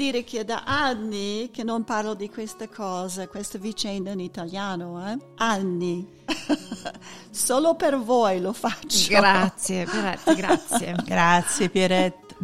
[0.00, 5.06] dire che è da anni che non parlo di questa cosa, questa vicenda in italiano,
[5.06, 5.18] eh?
[5.36, 6.08] Anni.
[7.28, 9.08] Solo per voi lo faccio.
[9.10, 10.94] Grazie, Pieretta, grazie.
[11.04, 12.34] grazie Pieretta.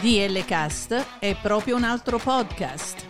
[0.00, 3.09] DL Cast è proprio un altro podcast.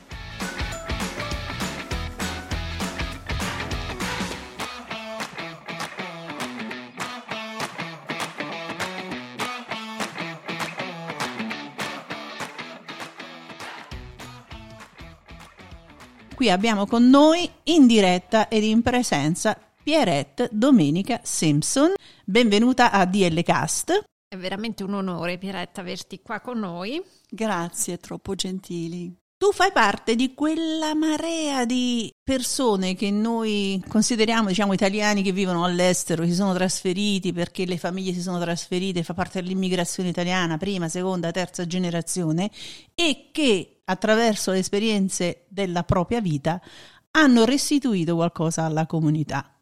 [16.41, 21.93] Qui abbiamo con noi in diretta ed in presenza Pierette Domenica Simpson.
[22.25, 24.05] Benvenuta a DL Cast.
[24.27, 26.99] È veramente un onore, Pieretta, averti qua con noi.
[27.29, 29.20] Grazie, troppo gentili.
[29.41, 35.63] Tu fai parte di quella marea di persone che noi consideriamo, diciamo, italiani che vivono
[35.63, 40.89] all'estero, si sono trasferiti perché le famiglie si sono trasferite, fa parte dell'immigrazione italiana, prima,
[40.89, 42.51] seconda, terza generazione,
[42.93, 46.61] e che attraverso le esperienze della propria vita
[47.09, 49.59] hanno restituito qualcosa alla comunità,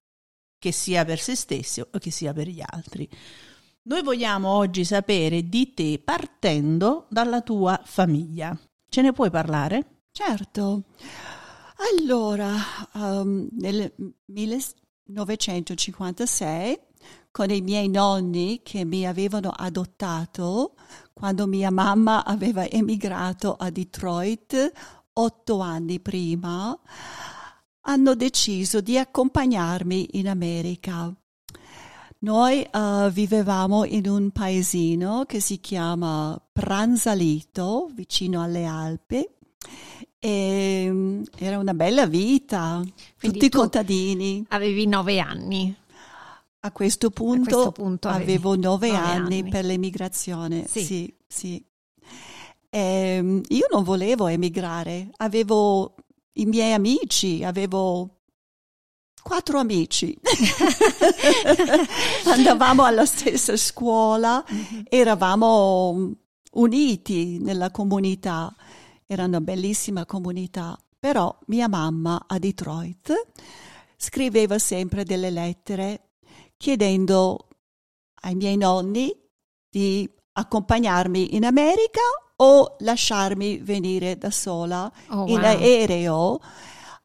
[0.58, 3.10] che sia per se stessi o che sia per gli altri.
[3.84, 8.60] Noi vogliamo oggi sapere di te partendo dalla tua famiglia.
[8.90, 10.02] Ce ne puoi parlare?
[10.12, 10.84] Certo.
[12.02, 12.56] Allora,
[12.96, 13.94] um, nel
[14.26, 16.80] 1956,
[17.32, 20.74] con i miei nonni che mi avevano adottato
[21.14, 24.72] quando mia mamma aveva emigrato a Detroit
[25.14, 26.76] otto anni prima,
[27.82, 31.14] hanno deciso di accompagnarmi in America.
[32.22, 39.26] Noi uh, vivevamo in un paesino che si chiama Pranzalito, vicino alle Alpi,
[40.20, 42.84] e um, era una bella vita,
[43.18, 44.46] Quindi tutti contadini.
[44.50, 45.74] Avevi nove anni.
[46.62, 50.68] A questo punto, A questo punto avevo nove, nove anni, anni, per l'emigrazione.
[50.68, 51.14] Sì, sì.
[51.26, 51.66] sì.
[52.70, 55.96] E, um, io non volevo emigrare, avevo
[56.34, 58.19] i miei amici, avevo
[59.22, 60.18] quattro amici.
[62.26, 64.82] Andavamo alla stessa scuola, mm-hmm.
[64.90, 66.14] eravamo
[66.54, 68.54] uniti nella comunità,
[69.06, 73.14] era una bellissima comunità, però mia mamma a Detroit
[73.96, 76.12] scriveva sempre delle lettere
[76.58, 77.48] chiedendo
[78.22, 79.16] ai miei nonni
[79.70, 82.02] di accompagnarmi in America
[82.38, 85.46] o lasciarmi venire da sola oh, in wow.
[85.46, 86.42] aereo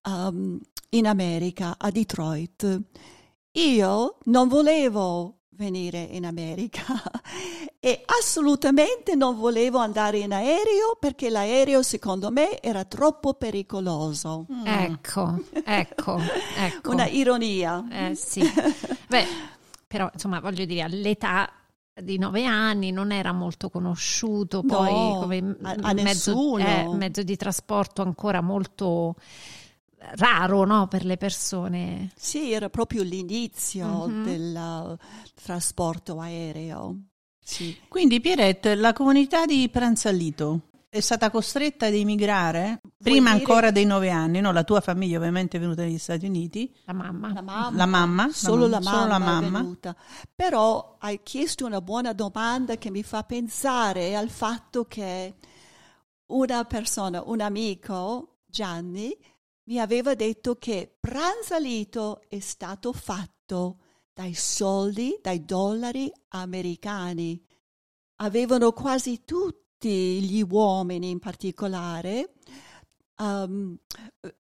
[0.04, 0.58] um,
[0.94, 2.82] in America, a Detroit.
[3.52, 6.84] Io non volevo venire in America
[7.78, 14.46] e assolutamente non volevo andare in aereo perché l'aereo secondo me era troppo pericoloso.
[14.50, 14.66] Mm.
[14.66, 16.18] Ecco, ecco,
[16.56, 16.90] ecco.
[16.90, 17.84] Una ironia.
[17.90, 18.42] Eh sì.
[19.08, 19.26] Beh,
[19.86, 21.50] però insomma voglio dire all'età
[22.02, 27.22] di nove anni non era molto conosciuto poi no, come a, a mezzo, eh, mezzo
[27.22, 29.14] di trasporto ancora molto
[30.12, 32.10] raro no, per le persone.
[32.14, 34.24] Sì, era proprio l'inizio mm-hmm.
[34.24, 34.98] del
[35.34, 36.96] trasporto aereo.
[37.42, 37.76] Sì.
[37.88, 40.60] Quindi Pierette, la comunità di Pranzalito
[40.94, 43.42] è stata costretta ad emigrare prima dire...
[43.42, 44.52] ancora dei nove anni, no?
[44.52, 46.72] La tua famiglia ovviamente è venuta negli Stati Uniti.
[46.84, 47.32] La mamma.
[47.32, 47.76] La mamma.
[47.76, 48.30] La mamma.
[48.32, 49.58] Solo la, mamma, solo la mamma.
[49.58, 49.96] È venuta.
[50.32, 55.34] Però hai chiesto una buona domanda che mi fa pensare al fatto che
[56.26, 59.16] una persona, un amico, Gianni,
[59.64, 63.78] mi aveva detto che Pranzalito è stato fatto
[64.12, 67.42] dai soldi, dai dollari americani.
[68.16, 72.34] Avevano quasi tutti gli uomini in particolare.
[73.16, 73.76] Um,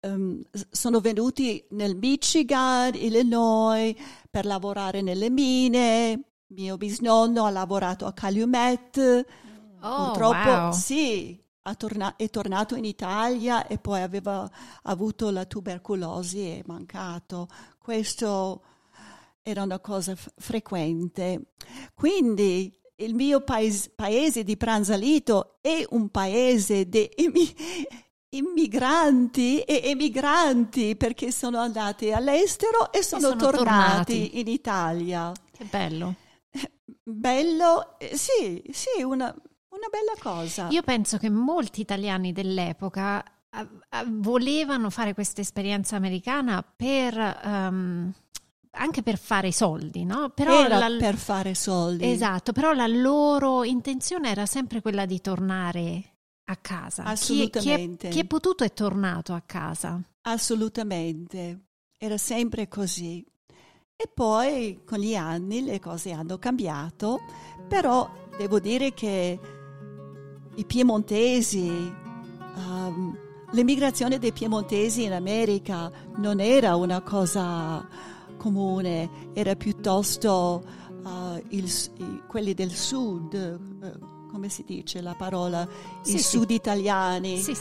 [0.02, 3.96] um, sono venuti nel Michigan, Illinois
[4.30, 6.22] per lavorare nelle mine.
[6.48, 9.26] Mio bisnonno ha lavorato a Calumet.
[9.82, 10.72] Oh, Purtroppo wow.
[10.72, 11.43] sì,
[11.78, 14.50] torna- è tornato in Italia e poi aveva
[14.84, 17.48] avuto la tubercolosi e mancato.
[17.78, 18.62] Questo
[19.42, 21.54] era una cosa f- frequente.
[21.94, 27.10] Quindi il mio paese, paese, di Pranzalito è un paese di
[28.30, 34.40] immigranti e emigranti perché sono andati all'estero e sono, sono tornati, tornati.
[34.40, 35.32] in Italia.
[35.52, 36.16] Che bello.
[37.06, 39.34] Bello, eh, sì, sì, una,
[39.86, 40.68] una bella cosa.
[40.70, 43.24] Io penso che molti italiani dell'epoca
[44.08, 48.14] volevano fare questa esperienza americana per ehm,
[48.76, 50.30] anche per fare i soldi, no?
[50.30, 52.10] Però Era la- per fare soldi.
[52.10, 56.04] Esatto, però la loro intenzione era sempre quella di tornare
[56.46, 57.04] a casa.
[57.04, 58.08] Chi- Assolutamente.
[58.08, 60.02] Chi, è, chi è potuto è tornato a casa.
[60.22, 61.66] Assolutamente,
[62.00, 63.24] era sempre così.
[63.96, 67.20] E poi con gli anni le cose hanno cambiato,
[67.68, 69.40] però devo dire che
[70.56, 73.18] i piemontesi, ehm,
[73.52, 77.88] l'emigrazione dei piemontesi in America non era una cosa
[78.38, 80.64] comune, era piuttosto
[81.06, 81.72] eh, il
[82.28, 85.68] quelli del sud, eh, come si dice la parola,
[86.02, 86.38] Sì, i sì.
[86.38, 87.56] sud italiani Sì,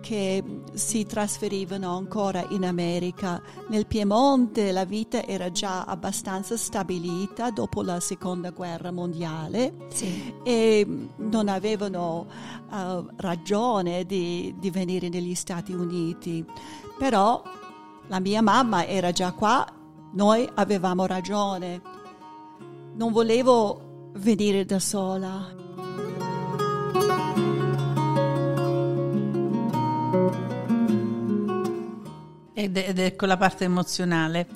[0.00, 0.42] che
[0.72, 3.42] si trasferivano ancora in America.
[3.68, 9.74] Nel Piemonte la vita era già abbastanza stabilita dopo la seconda guerra mondiale
[10.42, 10.86] e
[11.16, 12.26] non avevano
[12.72, 16.42] eh, ragione di, di venire negli Stati Uniti.
[16.98, 17.42] Però
[18.06, 19.66] la mia mamma era già qua,
[20.12, 21.82] noi avevamo ragione.
[22.94, 25.60] Non volevo venire da sola.
[32.56, 34.46] Ed, ed ecco la parte emozionale.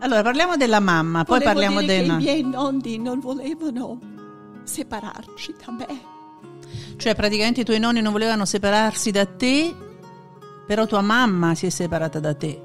[0.00, 2.06] Allora, parliamo della mamma, poi Volevo parliamo dire del...
[2.06, 3.98] che i miei nonni non volevano
[4.64, 5.86] separarci da me.
[6.96, 9.74] Cioè, praticamente i tuoi nonni non volevano separarsi da te,
[10.66, 12.60] però tua mamma si è separata da te.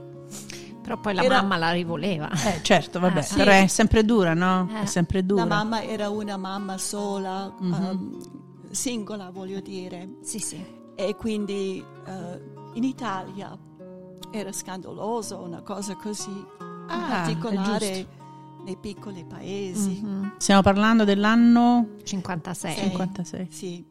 [0.81, 2.29] Però poi la Era- mamma la rivoleva.
[2.31, 3.35] Eh, certo, vabbè, Ah, sì.
[3.35, 4.67] però è sempre dura, no?
[4.74, 4.81] Eh.
[4.81, 5.44] È sempre dura.
[5.44, 7.74] La mamma era una mamma sola, Mhm.
[7.74, 8.17] ehm,
[8.71, 10.63] singola voglio dire, Sì, sì.
[10.95, 12.41] e quindi eh,
[12.73, 13.57] in Italia
[14.31, 16.45] era scandaloso una cosa così, in
[16.88, 18.07] Ah, particolare
[18.63, 20.01] nei piccoli paesi.
[20.03, 20.33] Mhm.
[20.38, 22.73] Stiamo parlando dell'anno 56.
[22.73, 22.79] Sì.
[22.89, 23.47] 56.
[23.50, 23.85] Sì.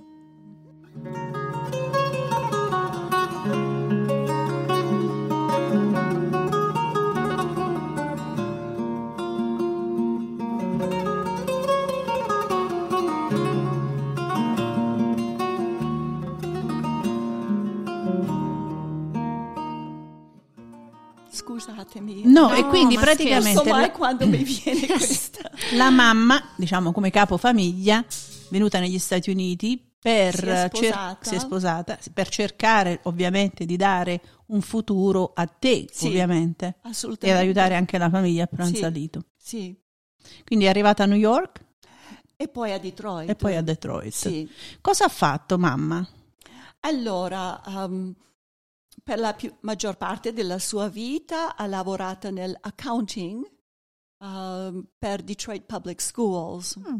[21.90, 22.22] Scusatemi.
[22.24, 25.50] No, e No, quindi ma Non praticamente so mai la, quando mi viene questa.
[25.74, 28.04] la mamma, diciamo come capofamiglia,
[28.50, 31.18] venuta negli Stati Uniti per Si è cer- sposata.
[31.20, 36.06] si è sposata, per cercare ovviamente di dare un futuro a te, Sì.
[36.06, 36.76] ovviamente,
[37.20, 38.54] e ad aiutare anche la famiglia a Sì.
[38.56, 39.24] Pranzalito.
[39.36, 39.76] Sì.
[40.44, 41.60] Quindi è arrivata a New York
[42.36, 43.28] E poi a Detroit.
[43.28, 44.12] e poi a Detroit.
[44.12, 44.48] Sì.
[44.80, 46.06] Cosa ha fatto mamma?
[46.80, 48.14] Allora, um,
[49.02, 53.50] per la più- maggior parte della sua vita ha lavorato nell'accounting
[54.18, 56.78] um, per Detroit Public Schools.
[56.78, 56.98] Mm.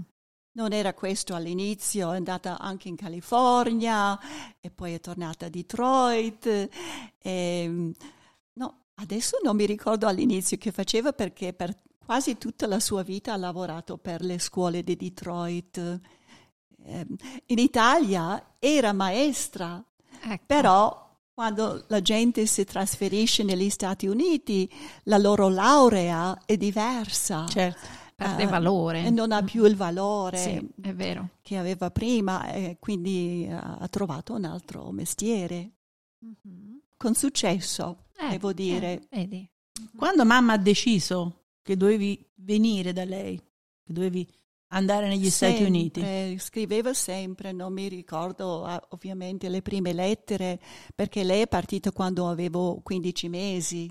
[0.52, 4.18] Non era questo all'inizio, è andata anche in California
[4.58, 6.68] e poi è tornata a Detroit.
[7.18, 7.92] E,
[8.54, 13.32] no, adesso non mi ricordo all'inizio che faceva perché per quasi tutta la sua vita
[13.32, 16.00] ha lavorato per le scuole di Detroit.
[16.84, 17.16] Ehm,
[17.46, 19.82] In Italia era maestra,
[20.22, 20.44] Ecco.
[20.46, 21.09] però
[21.40, 24.70] quando la gente si trasferisce negli Stati Uniti
[25.04, 27.46] la loro laurea è diversa.
[27.46, 27.78] Certo.
[28.14, 29.06] Perde Eh, valore.
[29.06, 31.30] E non ha più il valore Sì, è vero.
[31.40, 35.70] che aveva prima e quindi eh, ha trovato un altro mestiere.
[36.18, 36.80] Mhm.
[36.98, 39.06] Con successo, Eh, devo dire.
[39.08, 39.48] eh, vedi.
[39.96, 43.38] Quando mamma ha deciso che dovevi venire da lei,
[43.82, 44.28] che dovevi
[44.72, 50.60] andare negli Stati Uniti, Sempre, Scriveva sempre, non mi ricordo ah, ovviamente le prime lettere,
[50.94, 53.88] perché lei è partita quando avevo 15 mesi.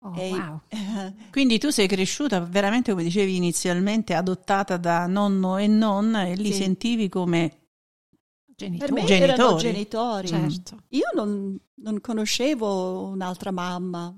[0.00, 0.60] Oh, E- wow.
[1.30, 6.52] Quindi tu sei cresciuta veramente, come dicevi inizialmente, adottata da nonno e nonna e li
[6.52, 6.62] Sì.
[6.62, 7.48] sentivi come...
[7.48, 8.92] per Genitori.
[8.92, 9.32] me Genitori.
[9.32, 10.26] erano genitori.
[10.28, 10.76] Certo.
[10.90, 14.16] Io non, non conoscevo un'altra mamma,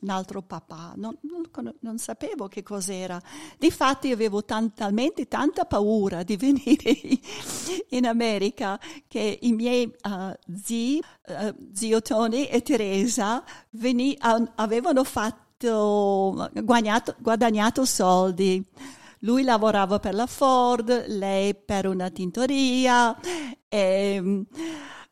[0.00, 1.42] un altro papà, non, non
[1.80, 3.20] non sapevo che cos'era.
[3.58, 6.98] Difatti avevo tan- talmente tanta paura di venire
[7.90, 15.04] in America che i miei eh, zii, eh, zio Tony e Teresa, veni- a- avevano
[15.04, 18.64] fatto, guadagnato, guadagnato soldi.
[19.20, 23.16] Lui lavorava per la Ford, lei per una tintoria.
[23.68, 24.44] E,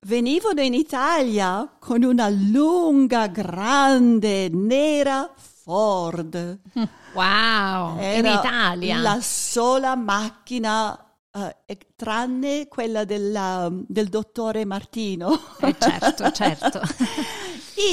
[0.07, 6.59] venivano in Italia con una lunga, grande, nera Ford.
[7.13, 8.99] Wow, in Era Italia.
[8.99, 10.97] La sola macchina
[11.33, 11.49] uh,
[11.97, 15.37] tranne quella della, del dottore Martino.
[15.59, 16.81] Eh certo, certo.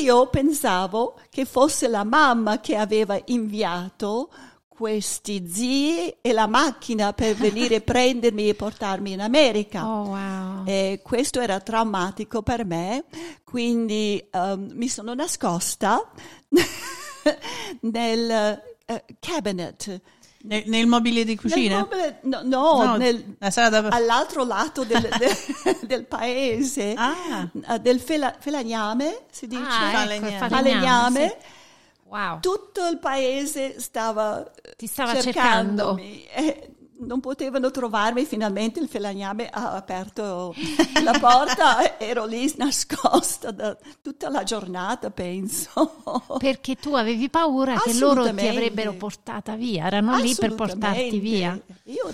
[0.04, 4.30] Io pensavo che fosse la mamma che aveva inviato
[4.77, 9.84] questi zii e la macchina per venire a prendermi e portarmi in America.
[9.84, 10.63] Oh, wow.
[10.67, 13.05] E questo era traumatico per me,
[13.43, 16.07] quindi um, mi sono nascosta
[17.81, 20.01] nel uh, cabinet.
[20.43, 21.79] Nel, nel, mobile di cucina?
[21.79, 23.88] Mobile, no, no, no nel, da...
[23.89, 27.50] all'altro lato del, del, del paese, ah.
[27.81, 29.63] del fela, felagname, si dice?
[29.63, 30.50] Ah, ecco, falegname.
[30.50, 31.38] falegname.
[31.39, 31.55] Sì.
[32.08, 32.40] Wow.
[32.40, 36.26] Tutto il paese stava, Ti stava cercandomi.
[36.28, 40.54] E non potevano trovarmi, finalmente il felagname ha aperto
[41.04, 46.02] la porta, ero lì nascosta da tutta la giornata, penso.
[46.40, 51.60] Perché tu avevi paura che loro ti avrebbero portata via, erano lì per portarti via.
[51.84, 52.10] Io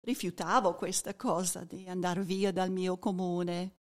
[0.00, 3.74] rifiutavo questa cosa di andare via dal mio comune.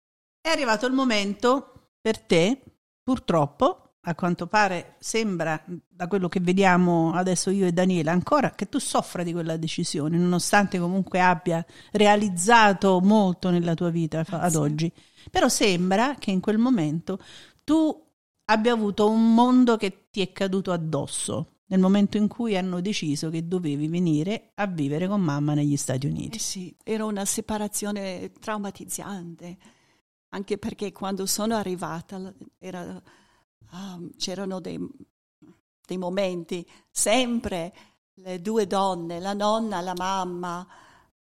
[0.40, 2.60] È arrivato il momento per te,
[3.02, 8.68] purtroppo, a quanto pare sembra, da quello che vediamo adesso io e Daniela, ancora che
[8.68, 14.56] tu soffra di quella decisione, nonostante comunque abbia realizzato molto nella tua vita ad sì.
[14.56, 14.92] oggi.
[15.30, 17.20] Però sembra che in quel momento
[17.62, 17.96] tu
[18.46, 23.30] abbia avuto un mondo che ti è caduto addosso nel momento in cui hanno deciso
[23.30, 26.36] che dovevi venire a vivere con mamma negli Stati Uniti.
[26.36, 29.56] Eh sì, era una separazione traumatizzante,
[30.30, 33.00] anche perché quando sono arrivata era
[33.72, 34.78] um, c'erano dei,
[35.86, 37.74] dei, momenti, sempre
[38.14, 40.66] le due donne, la nonna e la mamma,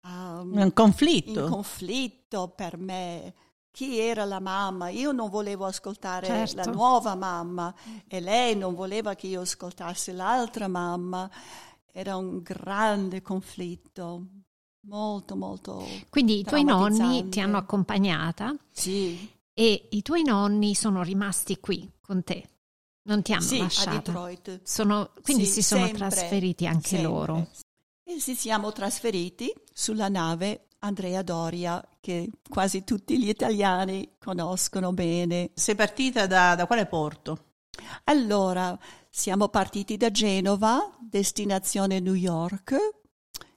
[0.03, 1.45] um, un conflitto.
[1.45, 3.33] In conflitto per me.
[3.71, 4.89] Chi era la mamma?
[4.89, 6.57] Io non volevo ascoltare certo.
[6.57, 7.73] la nuova mamma
[8.05, 11.29] e lei non voleva che io ascoltassi l'altra mamma.
[11.93, 14.25] Era un grande conflitto,
[14.87, 19.29] molto molto quindi i tuoi nonni ti hanno accompagnata sì
[19.61, 22.49] e i tuoi nonni sono rimasti qui con te,
[23.03, 24.61] non ti hanno sì, Detroit.
[24.63, 27.07] Sono, quindi sì, si sono sempre, trasferiti anche sempre.
[27.07, 27.47] loro.
[28.03, 35.51] E si siamo trasferiti sulla nave Andrea Doria, che quasi tutti gli italiani conoscono bene.
[35.53, 37.51] Sei partita da, da quale porto?
[38.05, 38.75] Allora,
[39.11, 42.75] siamo partiti da Genova, destinazione New York,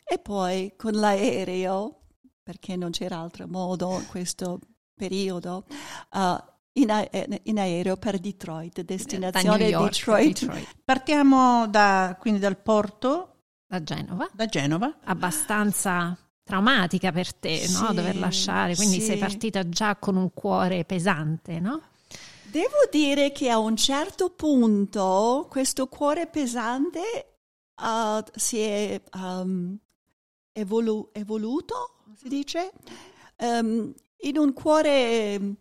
[0.05, 2.01] e poi con l'aereo,
[2.43, 4.59] perché non c'era altro modo in questo
[4.95, 5.65] periodo,
[6.13, 6.37] uh,
[6.73, 7.09] in, a-
[7.45, 10.41] in, aereo per Detroit, destinazione York, Detroit.
[10.41, 10.69] Detroit.
[10.85, 13.31] Partiamo da, quindi dal porto.
[13.67, 14.29] Da Genova.
[14.33, 14.99] Da Genova.
[15.05, 17.93] Abbastanza traumatica per te, sì, no?
[17.93, 19.07] Dover lasciare, quindi sì.
[19.07, 21.83] sei partita già con un cuore pesante, no?
[22.43, 27.01] Devo dire che a un certo punto questo cuore pesante
[27.83, 29.77] uh, si è um,
[30.53, 32.71] evolu- evoluto, si dice,
[33.39, 33.93] um,
[34.25, 35.57] in un cuore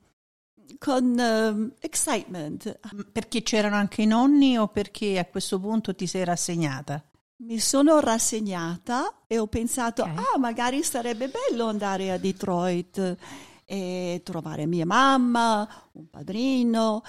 [0.78, 2.80] con uh, excitement.
[3.12, 7.04] Perché c'erano anche i nonni o perché a questo punto ti sei rassegnata?
[7.38, 10.16] Mi sono rassegnata e ho pensato, okay.
[10.16, 13.18] ah, magari sarebbe bello andare a Detroit
[13.66, 17.04] e trovare mia mamma, un padrino,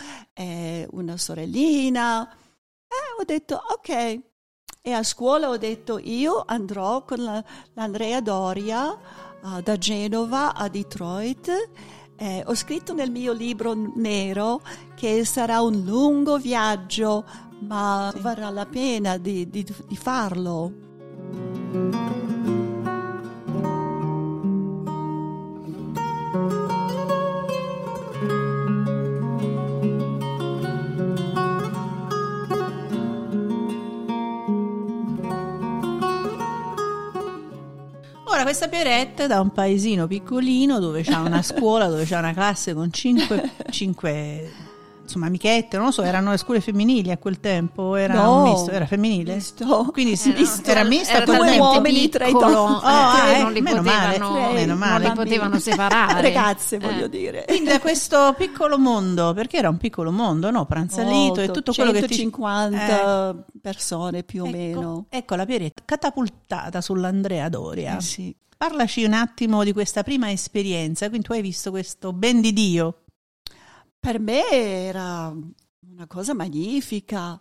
[0.91, 2.29] una sorellina.
[2.89, 4.21] E ho detto, ok.
[4.87, 7.45] E a scuola ho detto, io andrò con la,
[7.75, 8.99] l'Andrea Doria
[9.45, 11.51] uh, da Genova a Detroit
[12.17, 14.61] eh, ho scritto nel mio libro nero
[14.95, 17.25] che sarà un lungo viaggio,
[17.61, 18.21] ma sì.
[18.21, 20.73] varrà la pena di, di, di farlo.
[26.37, 26.74] Ora
[38.45, 42.93] questa Pierrette da un paesino piccolino dove c'è una scuola, dove c'è una classe con
[42.93, 44.53] cinque, cinque
[45.05, 48.71] insomma amichette, non lo so, erano le scuole femminili a quel tempo, era no, misto,
[48.71, 49.35] era femminile?
[49.35, 49.89] Misto.
[49.93, 52.55] Quindi si, era, misto, era misto era due uomini, tre donne.
[52.55, 55.07] Oh, ah, eh, non li meno potevano, male, meno male.
[55.07, 56.21] Non li potevano separare.
[56.21, 57.11] Ragazze, voglio eh.
[57.11, 57.45] dire.
[57.47, 60.65] Quindi da questo piccolo mondo, perché era un piccolo mondo, no?
[60.65, 62.15] Pranzalito Molto, e tutto quello che ti...
[62.15, 63.35] 150 eh.
[63.61, 65.07] persone più o ecco, meno.
[65.09, 67.99] Ecco la Pierrette catapultata sull'Andrea Doria.
[67.99, 68.35] Eh sì.
[68.57, 73.04] Parlaci un attimo di questa prima esperienza, quindi tu hai visto questo ben di Dio.
[74.05, 77.41] Per me era una cosa magnifica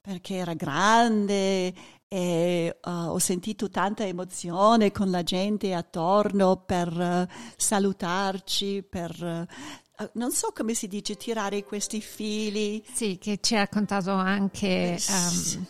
[0.00, 1.74] perché era grande
[2.06, 10.04] e uh, ho sentito tanta emozione con la gente attorno per uh, salutarci, per uh,
[10.12, 12.80] non so come si dice tirare questi fili.
[12.92, 15.66] Sì, che ci ha raccontato anche um,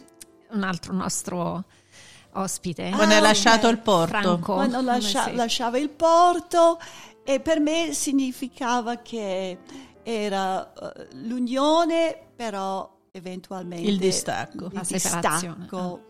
[0.51, 1.65] un altro nostro
[2.33, 2.91] ospite.
[2.91, 4.19] Quando hai Ah, lasciato il porto.
[4.19, 4.53] Franco.
[4.53, 6.79] Quando lascia- lasciava il porto
[7.25, 9.59] e per me significava che
[10.05, 14.67] era eh, l'unione, però eventualmente Il distacco.
[14.67, 16.01] il La separazione, distacco.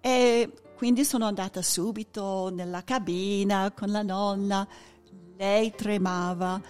[0.00, 4.66] E quindi sono andata subito nella cabina con la nonna,
[5.36, 6.60] lei tremava.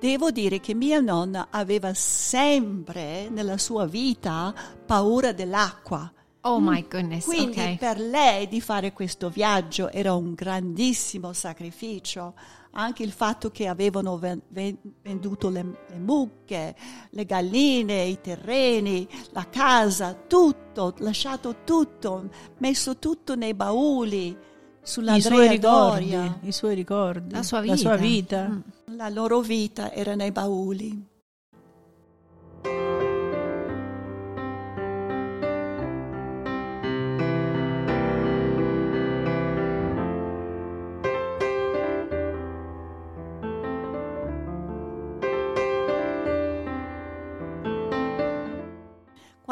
[0.00, 4.52] Devo dire che mia nonna aveva sempre nella sua vita
[4.84, 6.12] paura dell'acqua.
[6.42, 7.78] Oh my goodness, Quindi ok.
[7.78, 12.34] per lei di fare questo viaggio era un grandissimo sacrificio.
[12.76, 16.74] Anche il fatto che avevano ven- ven- venduto le, le mucche,
[17.10, 22.28] le galline, i terreni, la casa, tutto, lasciato tutto,
[22.58, 24.36] messo tutto nei bauli I
[24.82, 26.38] sull'Andrea suoi ricordi, Doria.
[26.42, 27.72] i suoi ricordi, La sua vita.
[27.74, 28.48] La sua vita.
[28.48, 28.60] Mm.
[28.96, 31.06] La loro vita era nei bauli.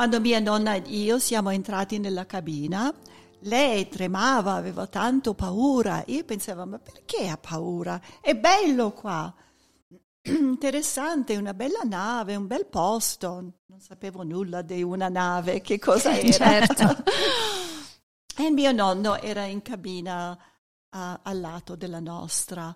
[0.02, 2.92] Quando mia nonna e io siamo entrati nella cabina,
[3.42, 6.02] lei tremava, aveva tanto paura.
[6.09, 8.00] Io pensavo, ma perché ha paura?
[8.21, 9.32] È bello qua.
[10.23, 13.61] Interessante, una bella nave, un bel posto.
[13.66, 16.32] Non sapevo nulla di una nave, che cosa era.
[16.32, 17.04] Certo.
[18.35, 20.37] E mio nonno era in cabina
[20.88, 22.75] ah, al lato della nostra.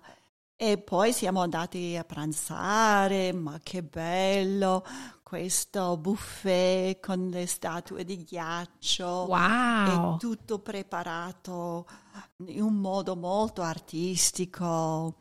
[0.55, 4.85] E poi siamo andati a pranzare, ma che bello,
[5.27, 9.25] questo buffet con le statue di ghiaccio.
[9.27, 10.15] Wow.
[10.15, 11.85] È tutto preparato
[12.45, 15.15] in un modo molto artistico,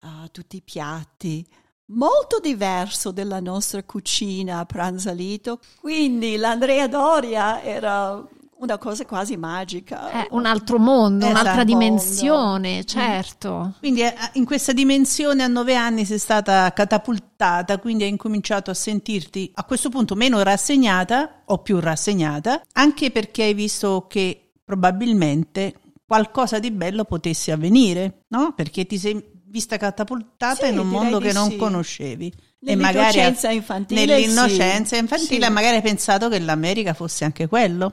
[0.00, 1.46] ah, tutti i piatti.
[1.88, 5.60] Molto diverso dalla nostra cucina a Pranzalito.
[5.78, 8.26] Quindi l'Andrea Doria era
[8.58, 10.10] una cosa quasi magica.
[10.10, 11.40] È un altro mondo, Esatto.
[11.40, 11.72] un'altra Mondo.
[11.78, 13.74] dimensione, certo.
[13.78, 18.74] Quindi eh, in questa dimensione a nove anni sei stata catapultata, quindi hai incominciato a
[18.74, 25.74] sentirti a questo punto meno rassegnata o più rassegnata, anche perché hai visto che probabilmente
[26.06, 28.52] qualcosa di bello potesse avvenire, no?
[28.54, 31.56] Perché ti sei vista catapultata Sì, in un mondo che non sì.
[31.56, 32.32] conoscevi.
[32.60, 35.02] Nell'innocenza infantile, nell'innocenza sì.
[35.02, 35.52] infantile Sì.
[35.52, 37.92] magari hai pensato che l'America fosse anche quello.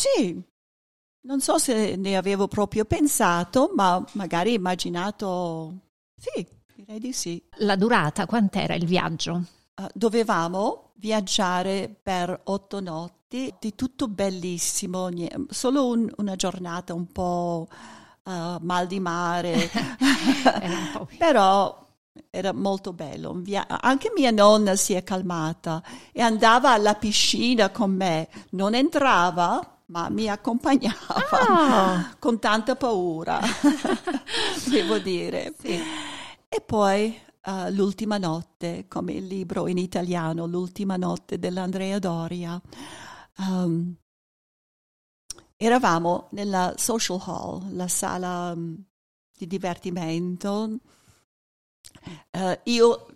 [0.00, 0.40] Sì,
[1.26, 5.74] non so se ne avevo proprio pensato, ma magari immaginato.
[6.16, 7.42] Sì, direi di sì.
[7.58, 9.42] La durata, quant'era il viaggio?
[9.74, 15.08] Eh, dovevamo viaggiare per otto notti, di tutto bellissimo,
[15.50, 17.68] solo un- una giornata un po'
[18.24, 19.68] eh, mal di mare,
[20.92, 21.78] po'- però
[22.30, 23.32] era molto bello.
[23.34, 25.82] Via- Anche mia nonna si è calmata
[26.12, 32.16] e andava alla piscina con me, non entrava, ma mi accompagnava Ah.
[32.18, 33.40] con tanta paura,
[34.70, 35.54] devo dire.
[36.48, 42.60] E poi eh, l'ultima notte, come il libro in italiano, l'ultima notte dell'Andrea Doria.
[43.38, 43.94] ehm,
[45.56, 48.74] eravamo nella social hall, la sala mm,
[49.36, 50.78] di divertimento.
[52.30, 53.06] Eh, io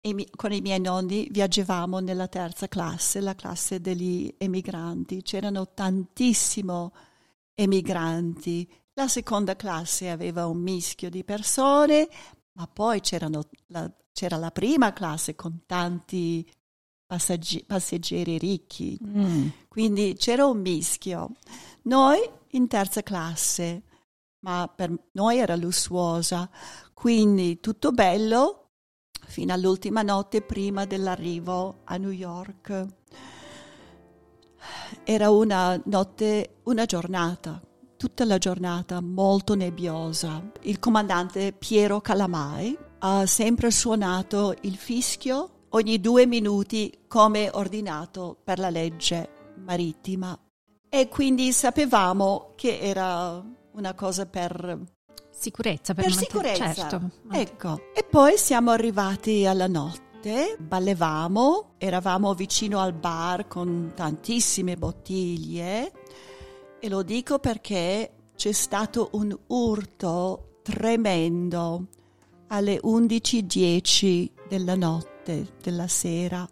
[0.00, 5.22] e mi- con i miei nonni viaggiavamo nella terza classe, la classe degli emigranti.
[5.22, 6.92] C'erano tantissimo
[7.54, 8.68] emigranti.
[8.94, 12.08] La seconda classe aveva un mischio di persone,
[12.52, 16.46] ma poi c'erano la- c'era la prima classe con tanti
[17.06, 18.98] passaggi- passeggeri ricchi.
[19.68, 21.32] Quindi c'era un mischio.
[21.82, 22.18] Noi
[22.52, 23.82] in terza classe,
[24.40, 26.50] ma per noi era lussuosa,
[26.94, 28.69] quindi tutto bello
[29.30, 32.86] fino all'ultima notte prima dell'arrivo a New York.
[35.04, 37.62] Era una notte, una giornata,
[37.96, 40.42] tutta la giornata molto nebbiosa.
[40.62, 48.58] Il comandante Piero Calamai ha sempre suonato il fischio ogni due minuti come ordinato per
[48.58, 50.36] la legge marittima
[50.88, 54.98] e quindi sapevamo che era una cosa per
[55.40, 56.74] Sicurezza, per, per sicurezza.
[56.74, 57.10] Certo.
[57.32, 57.80] Ecco.
[57.94, 65.92] E poi siamo arrivati alla notte, ballevamo, eravamo vicino al bar con tantissime bottiglie
[66.78, 71.86] e lo dico perché c'è stato un urto tremendo
[72.48, 76.46] alle 11.10 della notte, della sera.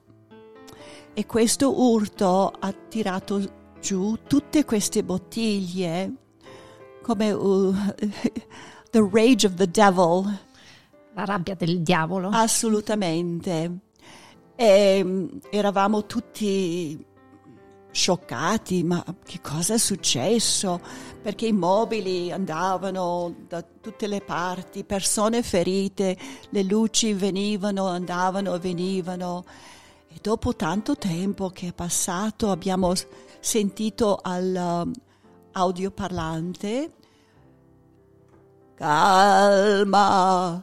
[1.13, 6.13] E questo urto ha tirato giù tutte queste bottiglie
[7.09, 7.75] come uh,
[8.91, 10.25] the rage of the devil,
[11.15, 12.29] La rabbia del diavolo.
[12.29, 13.79] Assolutamente.
[14.55, 17.05] E, mm, eravamo tutti
[17.91, 20.81] scioccati, ma che cosa è successo?
[21.21, 26.17] Perché i mobili andavano da tutte le parti, persone ferite,
[26.51, 29.45] le luci venivano, andavano e venivano.
[30.07, 32.93] E dopo tanto tempo che è passato abbiamo
[33.41, 36.93] sentito all'audioparlante um,
[38.79, 40.63] calma,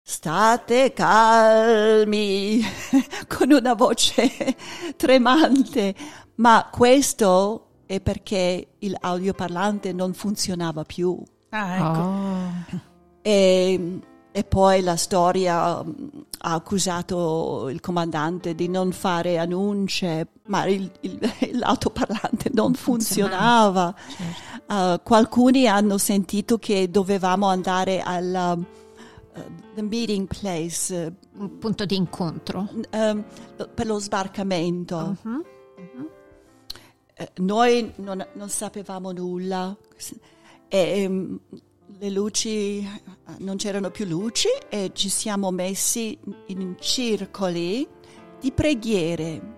[0.00, 2.60] state calmi,
[3.26, 4.56] con una voce
[4.96, 5.94] tremante,
[6.36, 11.20] ma questo è perché l'audioparlante non funzionava più.
[11.50, 11.98] Ah, ecco.
[11.98, 12.80] Oh.
[13.22, 13.98] E,
[14.38, 15.92] e, poi la storia mm,
[16.40, 21.18] ha accusato il comandante di non fare annunce, ma il, il,
[21.58, 23.94] l'autoparlante non funzionava.
[23.96, 24.72] Certo.
[24.72, 28.64] Uh, qualcuno hanno sentito che dovevamo andare al
[29.34, 31.14] uh, meeting place.
[31.36, 32.68] Un punto di incontro.
[32.90, 33.22] Uh,
[33.74, 35.16] per lo sbarcamento.
[35.22, 35.44] Uh-huh.
[37.18, 39.74] Eh, noi non, non, sapevamo nulla
[40.68, 41.40] e um,
[41.98, 42.86] le luci,
[43.38, 47.86] non c'erano più luci e ci siamo messi in circoli
[48.38, 49.54] di preghiere.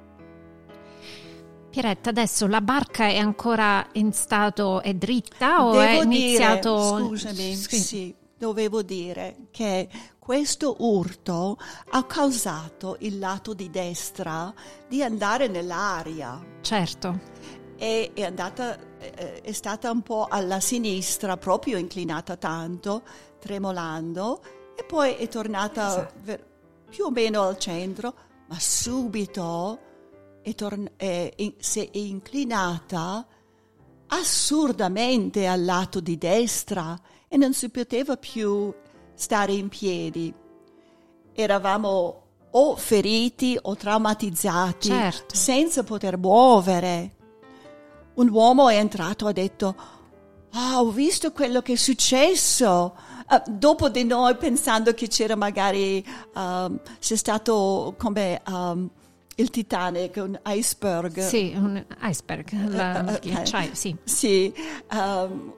[1.71, 6.97] Pieretta, adesso la barca è ancora in stato, è dritta o Devo è iniziato...
[6.97, 7.79] Dire, scusami, sì.
[7.79, 11.59] sì, dovevo dire che questo urto
[11.91, 14.53] ha causato il lato di destra
[14.89, 16.41] di andare nell'aria.
[16.61, 17.38] Certo
[17.79, 23.03] e è, andata, è stata un po' alla sinistra, proprio inclinata tanto,
[23.39, 24.43] tremolando,
[24.77, 26.45] e poi è tornata ver-
[26.91, 28.15] più o meno al centro,
[28.49, 29.79] ma subito
[30.43, 33.27] è torn- è, è, si è inclinata
[34.09, 38.75] assurdamente al lato di destra e non si poteva più
[39.15, 40.35] stare in piedi.
[41.33, 45.35] Eravamo o feriti o traumatizzati certo.
[45.35, 47.17] senza poter muovere
[48.19, 49.77] un uomo è entrato e ha detto,
[50.53, 52.97] ah, ho visto quello che è successo.
[53.31, 56.05] Uh, dopo di noi pensando che c'era magari,
[56.35, 58.91] um, c'è stato come um,
[59.37, 61.21] il Titanic, un iceberg.
[61.21, 63.71] Sì, un iceberg, la, uh, okay.
[63.73, 63.97] sì.
[64.03, 64.53] Sì,
[64.93, 65.55] um,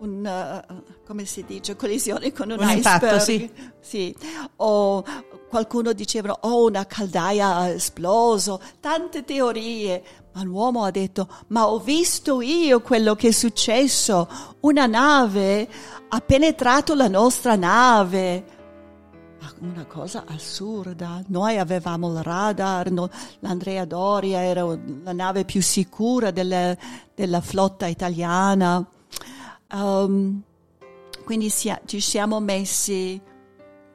[0.00, 3.02] un, uh, come si dice, collisione con un, un iceberg.
[3.02, 3.50] Impatto, sì.
[3.80, 4.14] sì.
[4.56, 5.02] O
[5.48, 10.02] qualcuno diceva, oh, una caldaia ha esploso, tante teorie.
[10.38, 14.28] Ma l'uomo ha detto, ma ho visto io quello che è successo.
[14.60, 15.68] Una nave
[16.08, 18.44] ha penetrato la nostra nave.
[19.58, 21.24] Una cosa assurda.
[21.26, 24.64] Noi avevamo il radar, no, l'Andrea Doria era
[25.02, 26.78] la nave più sicura delle,
[27.16, 28.86] della flotta italiana.
[29.72, 30.40] Um,
[31.24, 33.20] quindi sia, ci siamo messi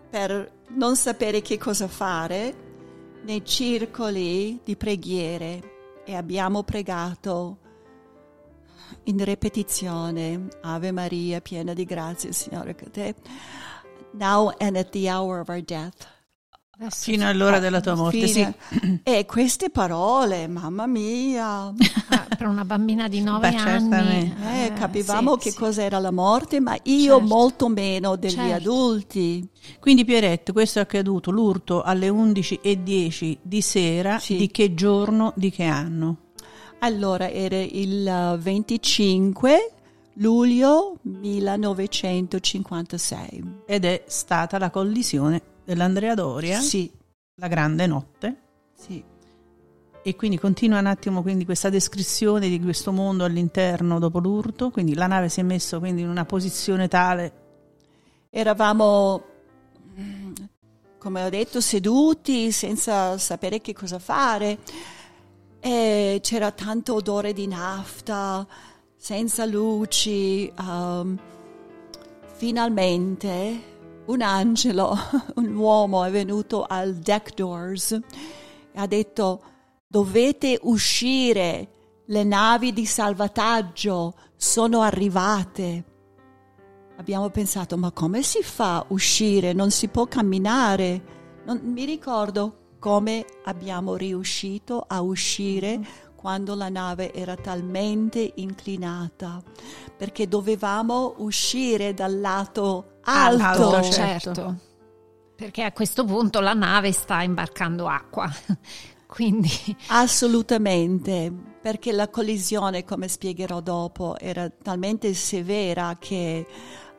[0.09, 5.71] per non sapere che cosa fare nei circoli di preghiere
[6.05, 7.57] e abbiamo pregato
[9.03, 13.15] in ripetizione Ave Maria piena di grazia Signore con te
[14.11, 16.07] now and at the hour of our death
[16.89, 18.55] Fino all'ora della tua morte, Fine.
[18.67, 18.99] sì.
[19.03, 21.71] E queste parole, mamma mia.
[22.09, 24.35] Ah, per una bambina di nove Beh, anni.
[24.43, 25.57] Eh, eh, capivamo sì, che sì.
[25.57, 27.33] cos'era la morte, ma io certo.
[27.33, 28.55] molto meno degli certo.
[28.55, 29.47] adulti.
[29.79, 34.35] Quindi Pierette, questo è accaduto, l'urto alle 11.10 di sera, sì.
[34.35, 36.17] di che giorno, di che anno?
[36.79, 39.73] Allora, era il 25
[40.15, 43.61] luglio 1956.
[43.67, 46.91] Ed è stata la collisione dell'Andrea Doria, sì.
[47.35, 48.41] La grande notte.
[48.75, 49.03] Sì.
[50.05, 54.93] E quindi continua un attimo quindi questa descrizione di questo mondo all'interno dopo l'urto, quindi
[54.95, 57.31] la nave si è messa quindi in una posizione tale.
[58.29, 59.23] Eravamo,
[60.97, 64.57] come ho detto, seduti senza sapere che cosa fare.
[65.61, 68.45] E c'era tanto odore di nafta,
[68.97, 70.51] senza luci.
[70.59, 71.17] Um,
[72.35, 73.71] finalmente
[74.05, 74.97] un angelo,
[75.35, 79.41] un uomo è venuto al deck doors e ha detto
[79.87, 81.69] dovete uscire,
[82.07, 85.85] le navi di salvataggio sono arrivate.
[86.97, 89.53] Abbiamo pensato ma come si fa a uscire?
[89.53, 91.21] Non si può camminare.
[91.45, 95.79] Non, mi ricordo come abbiamo riuscito a uscire
[96.15, 99.43] quando la nave era talmente inclinata,
[99.97, 103.69] perché dovevamo uscire dal lato alto.
[103.69, 104.33] alto certo.
[104.33, 104.57] certo.
[105.35, 108.29] Perché a questo punto la nave sta imbarcando acqua.
[109.07, 109.49] Quindi
[109.89, 116.47] assolutamente, perché la collisione, come spiegherò dopo, era talmente severa che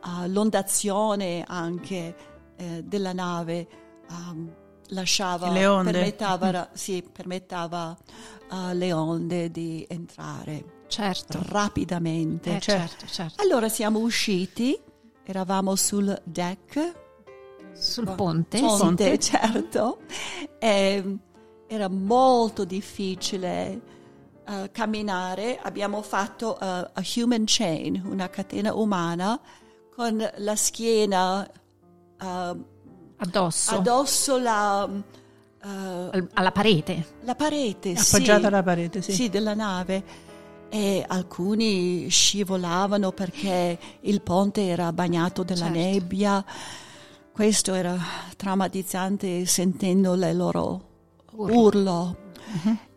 [0.04, 2.14] uh, l'ondazione anche
[2.56, 3.66] uh, della nave
[4.10, 4.48] um,
[4.88, 5.90] lasciava, Le onde.
[5.90, 7.96] permetteva, sì, permetteva
[8.48, 11.40] alle onde di entrare Certo.
[11.46, 12.56] rapidamente.
[12.56, 13.42] Eh, certo, certo.
[13.42, 14.78] Allora siamo usciti,
[15.24, 16.92] eravamo sul deck,
[17.72, 18.60] Sul ponte.
[18.60, 18.76] ponte,
[19.08, 19.18] Ponte.
[19.20, 19.98] certo,
[20.58, 21.16] e
[21.66, 23.80] era molto difficile
[24.46, 25.58] eh, camminare.
[25.60, 29.40] Abbiamo fatto eh, a human chain, una catena umana,
[29.94, 31.44] con la schiena
[32.20, 32.56] eh,
[33.16, 33.74] Addosso.
[33.76, 34.82] addosso la,
[35.60, 37.06] Al- alla parete.
[37.22, 38.14] la parete, sì.
[38.16, 39.12] Appoggiata alla parete, sì.
[39.12, 40.04] Sì, della nave.
[40.74, 45.78] E alcuni scivolavano perché il ponte era bagnato dalla Certo.
[45.78, 46.44] nebbia.
[47.30, 47.96] Questo era
[48.36, 50.88] traumatizzante sentendo le loro
[51.30, 51.60] Urlo.
[51.60, 52.16] urlo.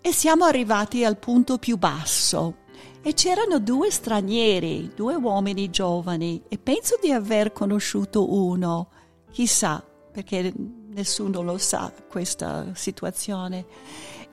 [0.01, 2.55] E siamo arrivati al punto più basso.
[3.03, 8.89] E c'erano due stranieri, due uomini giovani, e penso di aver conosciuto uno,
[9.31, 10.51] chissà, perché
[10.89, 13.65] nessuno lo sa questa situazione.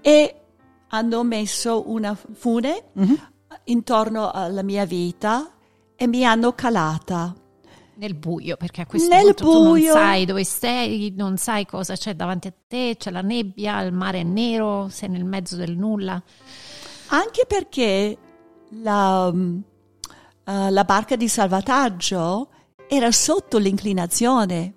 [0.00, 0.34] E
[0.88, 3.32] hanno messo una fune Mhm.
[3.64, 5.50] Intorno alla mia vita
[5.96, 7.34] e mi hanno calata.
[7.96, 9.92] Nel buio, perché a questo Nel punto tu non buio.
[9.92, 14.18] sai dove sei, non sai cosa c'è davanti a te, c'è la nebbia, il mare
[14.20, 16.20] è nero, sei nel mezzo del nulla.
[17.08, 18.18] Anche perché
[18.82, 22.48] la, eh, la barca di salvataggio
[22.88, 24.74] era sotto l'inclinazione.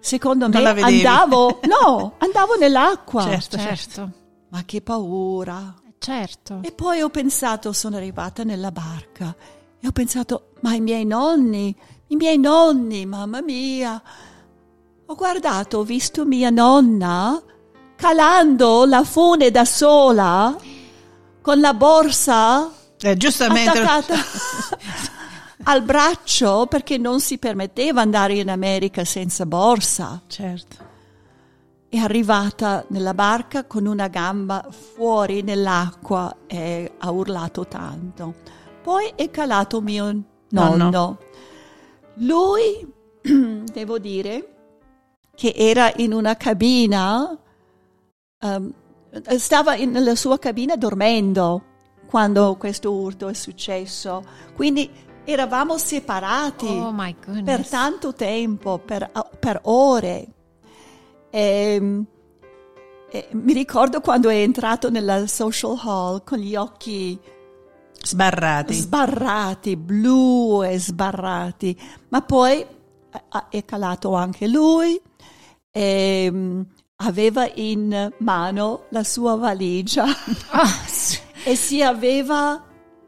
[0.00, 3.22] Secondo Non me andavo, no, andavo nell'acqua.
[3.22, 3.58] Certo.
[3.58, 4.10] Certo,
[4.48, 5.74] Ma che paura.
[5.98, 6.60] Certo.
[6.62, 9.34] E poi ho pensato, sono arrivata nella barca
[9.80, 11.74] e ho pensato, ma i miei nonni,
[12.08, 14.00] i miei nonni, mamma mia.
[15.06, 17.40] Ho guardato, ho visto mia nonna
[17.96, 20.54] calando la fune da sola
[21.40, 23.70] con la borsa Eh, giustamente.
[23.78, 24.14] attaccata
[25.64, 30.22] al braccio perché non si permetteva andare in America senza borsa.
[30.26, 30.85] Certo.
[31.88, 38.34] È arrivata nella barca con una gamba fuori nell'acqua e ha urlato tanto.
[38.82, 40.04] Poi è calato mio
[40.50, 40.76] nonno.
[40.76, 41.18] Nonno.
[42.14, 42.92] Lui,
[43.72, 44.54] devo dire,
[45.34, 47.38] che era in una cabina,
[48.40, 48.72] ehm,
[49.36, 51.62] stava in- nella sua cabina dormendo
[52.06, 54.24] quando questo urto è successo.
[54.54, 54.90] Quindi
[55.24, 56.94] eravamo separati Oh
[57.44, 60.28] per tanto tempo, per, per ore.
[61.30, 62.02] E,
[63.10, 67.18] e mi ricordo quando è entrato nella social hall con gli occhi
[68.02, 68.74] Sbarrati.
[68.74, 71.76] sbarrati, blu e sbarrati,
[72.10, 72.68] ma poi eh,
[73.50, 75.00] è calato anche lui
[75.72, 76.60] e mm,
[76.96, 80.04] aveva in mano la sua valigia
[80.50, 81.18] Ah, sì.
[81.44, 82.62] e si aveva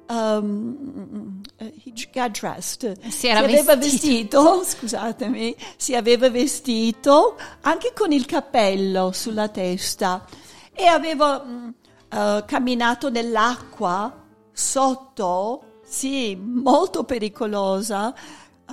[0.08, 2.96] um, he got dressed.
[3.08, 4.62] Si era aveva vestito.
[4.64, 10.24] scusatemi, si aveva vestito anche con il cappello sulla testa
[10.72, 11.44] e aveva
[12.08, 18.14] eh, camminato nell'acqua sotto, sì, molto pericolosa,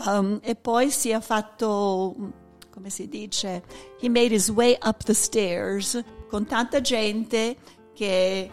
[0.06, 2.30] um, e poi si è fatto, mm,
[2.72, 3.64] come si dice,
[4.00, 7.56] he made his way up the stairs con tanta gente
[7.94, 8.52] che eh,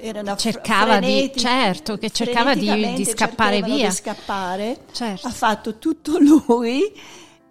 [0.00, 3.88] erano Cercava di- certo, che cercava di- di scappare via.
[3.88, 4.78] di scappare.
[4.92, 5.26] Certo.
[5.26, 6.92] Ha fatto tutto lui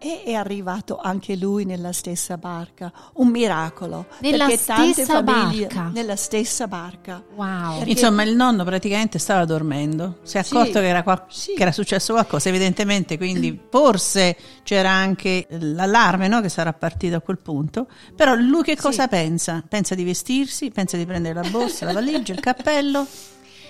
[0.04, 2.92] e è arrivato anche lui nella stessa barca.
[3.14, 4.08] Un miracolo.
[4.20, 5.90] Nella perché tante stessa famiglie- barca?
[5.94, 7.24] Nella stessa barca.
[7.36, 7.78] Wow.
[7.78, 10.18] Perché- Insomma, il nonno praticamente stava dormendo.
[10.24, 11.54] Si è accorto Sì, che, era qual- sì.
[11.54, 17.22] che era successo qualcosa, evidentemente, quindi forse c'era anche l'allarme no, che sarà partito a
[17.22, 17.88] quel punto.
[18.14, 19.64] Però lui che cosa pensa?
[19.68, 23.08] Pensa di vestirsi, pensa di prendere la borsa, la valigia, il cappello.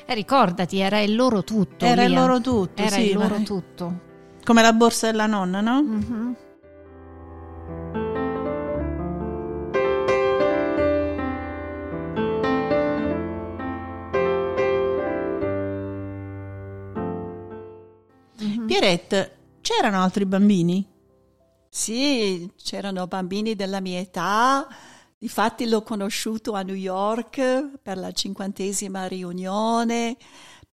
[0.06, 1.86] Eh, ricordati, era il loro tutto.
[1.86, 2.20] Era il Lia.
[2.20, 4.12] loro tutto, Era sì, il loro ma- tutto.
[4.46, 5.82] Come la borsa della nonna, no?
[5.82, 6.36] Mhm.
[18.66, 20.86] Pierette, c'erano altri bambini?
[21.70, 24.68] Sì, c'erano bambini della mia età.
[25.18, 30.18] Difatti l'ho conosciuto a New York per la cinquantesima riunione,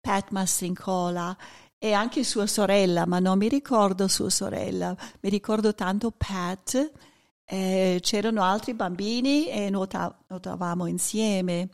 [0.02, 1.38] Pat Massincola
[1.80, 6.92] e anche sua sorella, ma non mi ricordo sua sorella, mi ricordo tanto Pat.
[7.46, 11.70] Eh, c'erano altri bambini e nuota- nuotavamo insieme.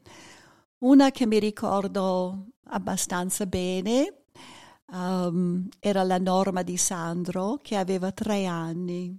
[0.79, 4.25] Una che mi ricordo abbastanza bene
[4.91, 9.17] um, era la Norma di Sandro che aveva tre anni.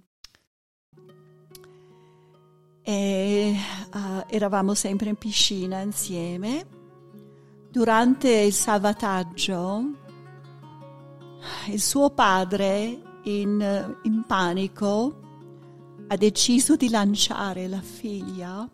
[2.81, 3.55] E
[3.93, 6.65] uh, eravamo sempre in piscina insieme.
[7.69, 10.06] Durante il salvataggio,
[11.67, 15.21] il suo padre, in, in panico,
[16.07, 18.67] ha deciso di lanciare la figlia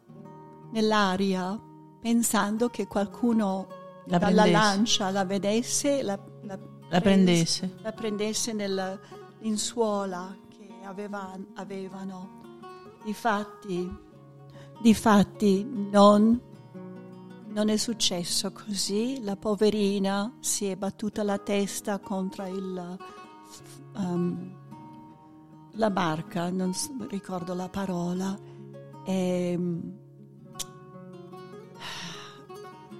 [0.72, 1.60] nell'aria
[2.00, 3.68] pensando che qualcuno
[4.06, 4.52] La dalla prendesse.
[4.52, 6.60] lancia la vedesse, la, la,
[6.90, 7.78] La prendesse.
[7.82, 9.00] la prendesse nella
[9.40, 12.42] linsuola che aveva- avevano.
[13.04, 13.90] Difatti,
[14.82, 16.40] difatti non,
[17.54, 19.22] non è successo così.
[19.24, 22.98] La poverina si è battuta la testa contro il,
[23.96, 24.58] um,
[25.74, 26.74] la barca, non
[27.10, 28.38] ricordo la parola,
[29.06, 29.60] e,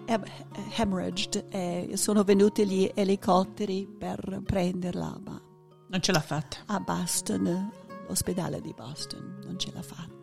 [0.06, 0.22] e-
[0.78, 5.42] hemorrhaged e sono venuti gli elicotteri per prenderla ma
[5.88, 6.58] Non ce l'ha fatta.
[6.68, 7.72] a Boston,
[8.08, 10.22] l'ospedale di Boston, non ce l'ha fatta.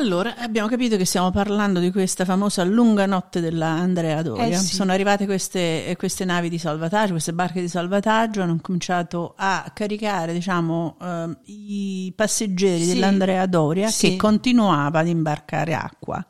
[0.00, 4.46] Allora, abbiamo capito che stiamo parlando di questa famosa lunga notte della Andrea Doria.
[4.46, 4.74] Eh sì.
[4.74, 9.70] Sono arrivate queste, eh, queste navi di salvataggio, queste barche di salvataggio, hanno cominciato a
[9.74, 12.94] caricare, diciamo, ehm, i passeggeri Sì.
[12.94, 14.08] dell'Andrea Doria Sì.
[14.10, 16.24] che continuava ad imbarcare acqua.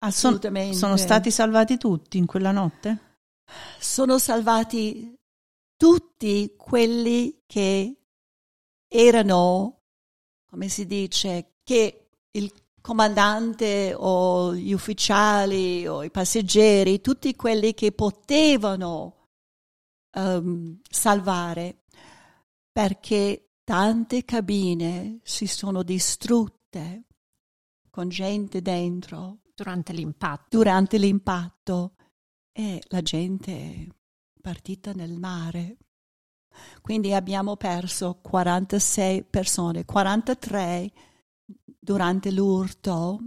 [0.00, 0.76] Assolutamente.
[0.76, 2.98] sono stati salvati tutti in quella notte?
[3.78, 5.14] sono salvati
[5.76, 7.94] tutti quelli che
[8.86, 9.80] erano,
[10.50, 12.03] come si dice, che
[12.36, 19.28] il comandante o gli ufficiali o i passeggeri, tutti quelli che potevano
[20.10, 21.84] ehm, salvare,
[22.70, 27.04] perché tante cabine si sono distrutte
[27.88, 30.56] con gente dentro durante l'impatto.
[30.56, 31.94] durante l'impatto
[32.52, 33.86] e la gente è
[34.42, 35.78] partita nel mare.
[36.82, 40.92] Quindi abbiamo perso 46 persone, 43
[41.84, 43.20] durante l'urto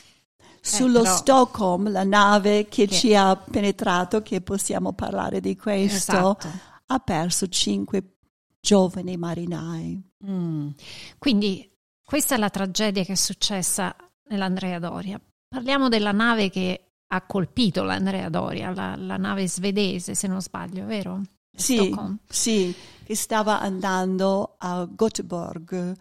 [0.62, 6.36] Sullo però- Stockholm, la nave che, Che- ci ha penetrato, che possiamo parlare di questo,
[6.36, 6.48] Esatto.
[6.92, 8.16] Ha perso cinque
[8.60, 10.02] giovani marinai.
[10.26, 10.70] Mm.
[11.18, 11.70] Quindi
[12.04, 13.94] questa è la tragedia che è successa
[14.28, 15.20] nell'Andrea Doria.
[15.48, 20.84] Parliamo della nave che ha colpito l'Andrea Doria, la, la nave svedese, se non sbaglio,
[20.84, 21.22] vero?
[21.56, 21.94] Sì,
[22.28, 22.74] sì,
[23.04, 25.92] che stava andando a Göteborg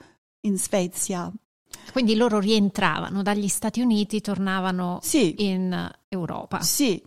[0.41, 1.31] in Svezia.
[1.91, 6.61] Quindi loro rientravano dagli Stati Uniti, tornavano Sì, in Europa.
[6.61, 7.01] Sì,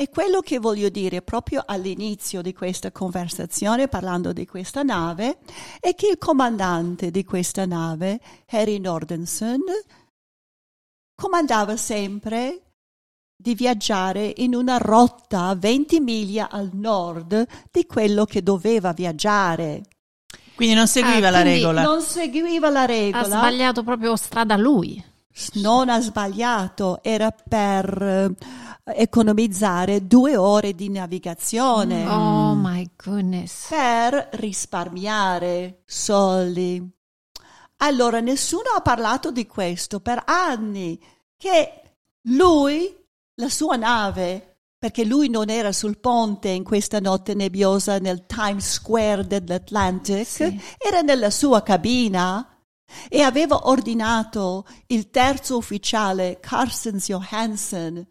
[0.00, 5.40] e quello che voglio dire proprio all'inizio di questa conversazione, parlando di questa nave,
[5.78, 9.60] è che il comandante di questa nave, Harry Nordenson,
[11.14, 12.62] comandava sempre
[13.36, 19.82] di viaggiare in una rotta 20 miglia al nord di quello che doveva viaggiare.
[20.54, 21.82] Quindi non seguiva Ah, la regola.
[21.82, 23.24] Non seguiva la Ha regola.
[23.26, 25.02] sbagliato proprio strada lui.
[25.54, 28.34] Non ha sbagliato, era per eh,
[29.02, 33.68] economizzare due ore di navigazione Oh my goodness.
[33.68, 36.86] per risparmiare soldi.
[37.78, 41.00] Allora, nessuno ha parlato di questo per anni,
[41.36, 41.94] che
[42.28, 42.94] lui,
[43.36, 48.72] la sua nave, perché lui non era sul ponte in questa notte nebbiosa nel Times
[48.72, 50.60] Square dell'Atlantic, Sì.
[50.78, 52.46] era nella sua cabina
[53.08, 58.06] e aveva ordinato il terzo ufficiale, Carstens Johansen,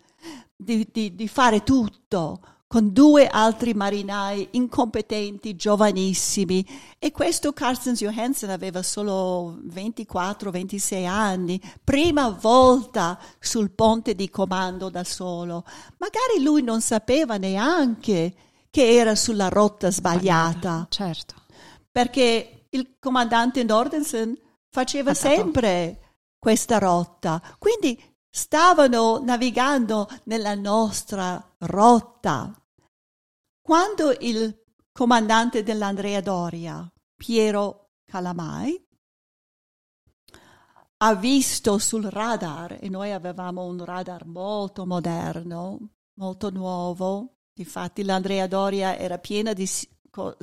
[0.56, 6.64] di, di- di fare tutto con due altri marinai incompetenti, giovanissimi.
[7.00, 15.04] E questo Carstens Johansen aveva solo 24-26 anni, prima volta sul ponte di comando da
[15.04, 15.64] solo.
[15.98, 18.36] Magari lui non sapeva neanche
[18.70, 21.34] che era sulla rotta sbagliata Certo.
[21.92, 24.38] perché il comandante Nordensen
[24.70, 27.42] faceva Ha dato- sempre questa rotta.
[27.58, 32.54] Quindi stavano navigando nella nostra rotta.
[33.62, 38.82] Quando il comandante dell'Andrea Doria, Piero Calamai,
[41.02, 48.48] ha visto sul radar, e noi avevamo un radar molto moderno, molto nuovo, infatti l'Andrea
[48.48, 49.70] Doria era piena di,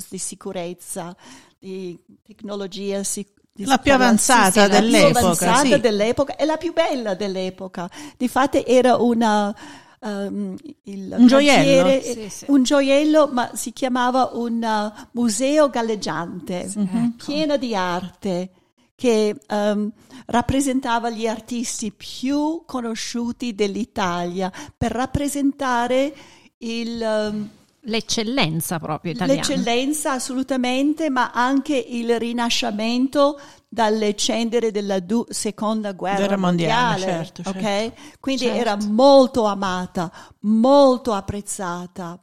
[0.08, 1.14] di sicurezza,
[1.58, 5.06] di tecnologia sic- la più avanzata sì, dell'epoca.
[5.06, 5.80] La più avanzata sì.
[5.80, 7.90] dell'epoca e la più bella dell'epoca.
[8.16, 9.54] Difatti era una...
[9.98, 10.54] Um,
[10.84, 12.44] un gioiello, sì, sì.
[12.48, 17.08] un gioiello, ma si chiamava un uh, museo galleggiante, mm-hmm.
[17.24, 18.50] pieno di arte,
[18.94, 19.90] che um,
[20.26, 26.14] rappresentava gli artisti più conosciuti dell'Italia per rappresentare
[26.58, 27.30] il...
[27.32, 27.50] Um,
[27.88, 29.40] L'eccellenza proprio italiana.
[29.40, 36.90] L'eccellenza assolutamente, ma anche il rinascimento dalle ceneri della du- seconda guerra, guerra mondiale.
[36.90, 37.58] mondiale certo, certo.
[37.58, 37.92] Okay?
[38.18, 38.60] Quindi certo.
[38.60, 40.10] era molto amata,
[40.40, 42.18] molto apprezzata.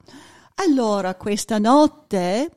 [0.56, 2.50] Allora, questa notte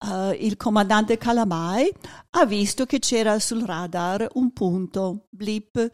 [0.00, 1.90] uh, il comandante Calamai
[2.30, 5.90] ha visto che c'era sul radar un punto, blip,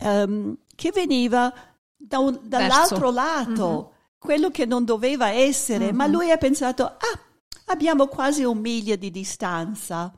[0.00, 1.52] um, che veniva
[1.96, 3.12] da un, dall'altro Verso.
[3.12, 3.68] lato.
[3.68, 5.96] Mm-hmm quello che non doveva essere, mm-hmm.
[5.96, 7.20] ma lui ha pensato, ah,
[7.66, 10.12] abbiamo quasi un miglio di distanza,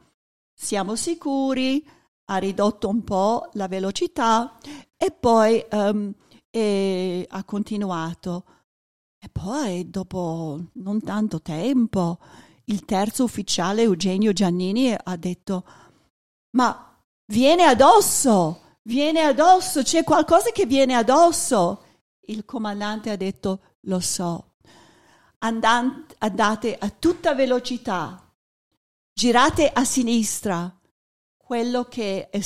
[0.53, 1.87] siamo sicuri,
[2.31, 4.59] ha ridotto un po' la velocità
[4.97, 6.15] e poi um,
[6.51, 8.45] e ha continuato.
[9.23, 12.19] E poi, dopo non tanto tempo,
[12.65, 15.65] il terzo ufficiale Eugenio Giannini ha detto,
[16.57, 21.85] ma viene addosso, viene addosso, c'è qualcosa che viene addosso.
[22.27, 24.55] Il comandante ha detto, lo so.
[25.39, 28.33] Andant- andate a tutta velocità,
[29.13, 30.75] girate a sinistra.
[31.37, 32.41] Quello che è,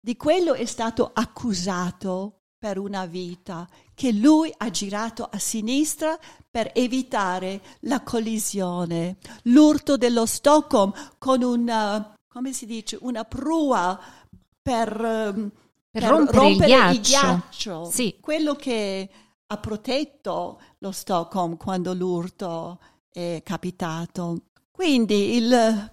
[0.00, 6.16] di quello è stato accusato per una vita, che lui ha girato a sinistra
[6.48, 14.00] per evitare la collisione, l'urto dello Stockholm con una, come si dice, una prua
[14.62, 15.50] per, per,
[15.90, 16.94] per rompere, rompere, il ghiaccio.
[16.94, 17.90] Il ghiaccio.
[17.90, 18.16] Sì.
[18.20, 19.10] Quello che
[19.52, 22.80] ha protetto lo Stockholm quando l'urto
[23.10, 24.46] è capitato.
[24.70, 25.90] Quindi il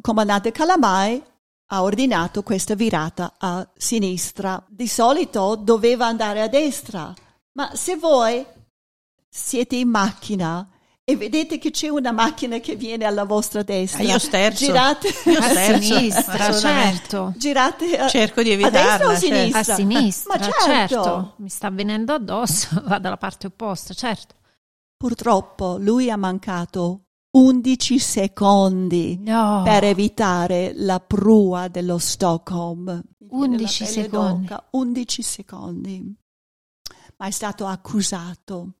[0.00, 1.22] comandante Calamai
[1.66, 4.64] ha ordinato questa virata a sinistra.
[4.66, 7.12] Di solito doveva andare a destra,
[7.52, 8.44] ma se voi
[9.28, 10.66] siete in macchina
[11.06, 14.02] e vedete che c'è una macchina che viene alla vostra destra.
[14.02, 14.64] io sterzo.
[14.64, 17.34] Girate io a sinistra, certo.
[17.36, 18.78] Girate a, Cerco di evitarla.
[18.78, 19.36] A destra o a certo.
[19.36, 19.74] sinistra?
[19.74, 20.64] A sinistra, Ma certo.
[20.64, 21.34] certo.
[21.36, 24.36] Mi sta venendo addosso, va dalla parte opposta, certo.
[24.96, 27.02] Purtroppo lui ha mancato
[27.32, 29.60] 11 secondi no.
[29.62, 33.02] per evitare la prua dello Stockholm.
[33.28, 34.46] 11 secondi.
[34.46, 34.68] D'oca.
[34.70, 36.16] 11 secondi.
[37.18, 38.76] Ma è stato accusato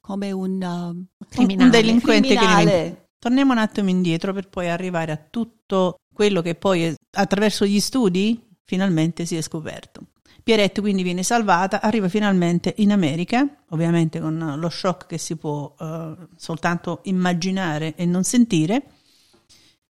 [0.00, 3.08] come un, uh, un delinquente criminale.
[3.18, 8.42] Torniamo un attimo indietro per poi arrivare a tutto quello che poi attraverso gli studi
[8.64, 10.06] finalmente si è scoperto.
[10.42, 15.74] Pierrette quindi viene salvata, arriva finalmente in America, ovviamente con lo shock che si può
[15.78, 18.82] uh, soltanto immaginare e non sentire.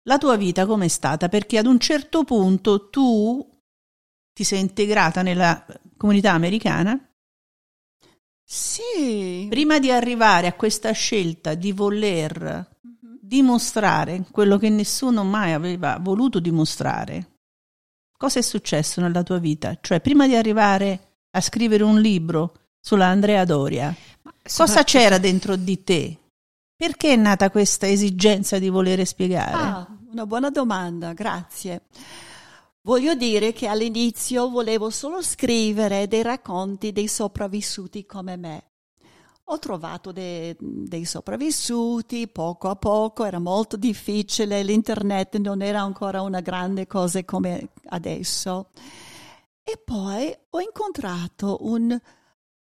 [0.04, 1.30] La tua vita com'è stata?
[1.30, 3.48] Perché ad un certo punto tu
[4.34, 5.66] ti sei integrata nella
[5.98, 7.09] comunità americana
[8.52, 9.46] sì.
[9.48, 13.20] Prima di arrivare a questa scelta di voler uh-huh.
[13.22, 17.34] dimostrare quello che nessuno mai aveva voluto dimostrare,
[18.18, 19.78] cosa è successo nella tua vita?
[19.80, 23.94] Cioè, prima di arrivare a scrivere un libro sulla Andrea Doria,
[24.56, 26.18] cosa c'era dentro di te?
[26.76, 29.54] Perché è nata questa esigenza di volere spiegare?
[29.54, 31.84] Ah, una buona domanda, grazie.
[32.82, 38.64] Voglio dire che all'inizio volevo solo scrivere dei racconti dei sopravvissuti come me.
[39.52, 46.22] Ho trovato de, dei sopravvissuti poco a poco, era molto difficile, l'internet non era ancora
[46.22, 48.70] una grande cosa come adesso.
[49.62, 52.00] E poi ho incontrato un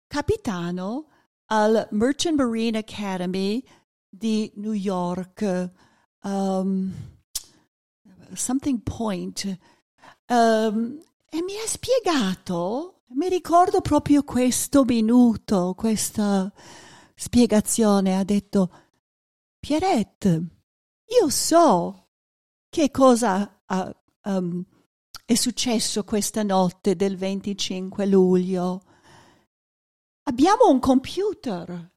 [0.07, 1.09] capitano
[1.47, 3.63] al Merchant Marine Academy
[4.09, 5.71] di New York,
[6.23, 6.93] um,
[8.33, 9.59] something point
[10.29, 11.01] Um,
[11.31, 16.53] e mi ha spiegato, mi ricordo proprio questo minuto, questa
[17.15, 18.71] spiegazione, ha detto,
[19.59, 20.47] Pierrette,
[21.21, 22.09] io so
[22.69, 24.65] che cosa uh, um,
[25.25, 28.83] è successo questa notte del 25 luglio.
[30.25, 31.93] Abbiamo un computer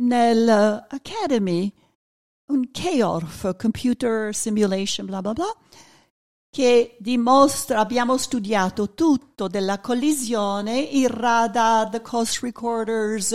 [0.00, 1.72] nell'Academy,
[2.46, 5.56] un KORF, Computer Simulation, bla bla bla,
[6.50, 13.32] che dimostra, abbiamo studiato tutto della collisione, il radar, the coast recorders,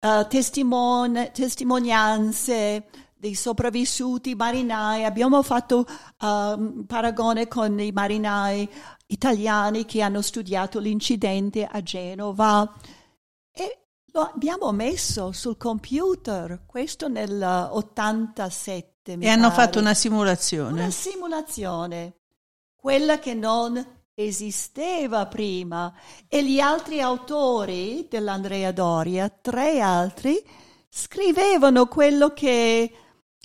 [0.00, 2.86] uh, testimon- testimonianze
[3.20, 5.86] dei sopravvissuti marinai, abbiamo fatto
[6.22, 8.66] um, paragone con i marinai
[9.06, 12.72] italiani che hanno studiato l'incidente a Genova
[13.52, 13.80] e
[14.12, 19.18] lo abbiamo messo sul computer, questo nel 87.
[19.18, 20.80] E hanno fatto una simulazione.
[20.80, 22.19] Una simulazione
[22.80, 25.92] quella che non esisteva prima.
[26.28, 30.42] E gli altri autori dell'Andrea Doria, tre altri,
[30.88, 32.92] scrivevano quello che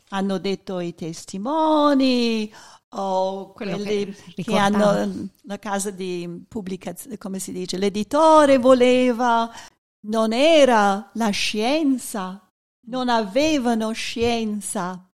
[0.09, 2.51] hanno detto i testimoni
[2.97, 9.51] o Quello quelli che che, hanno la casa di pubblicazione, come si dice, l'editore voleva,
[10.07, 12.49] non era la scienza,
[12.88, 15.09] non avevano scienza.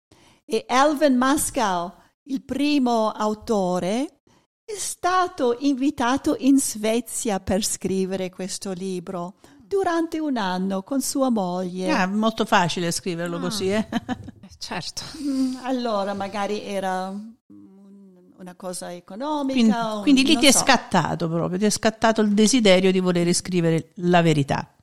[0.43, 1.93] E Alvin Mascow,
[2.27, 4.19] il primo autore,
[4.65, 11.89] è stato invitato in Svezia per scrivere questo libro durante un anno con sua moglie.
[11.91, 13.39] Ah, molto facile scriverlo Ah.
[13.39, 13.87] così, eh?
[14.57, 15.03] Certo.
[15.21, 17.13] Mm, Allora, magari era
[18.39, 19.53] una cosa economica.
[19.53, 20.59] Quindi, un- quindi lì ti è so.
[20.59, 24.73] scattato proprio, ti è scattato il desiderio di voler scrivere la verità.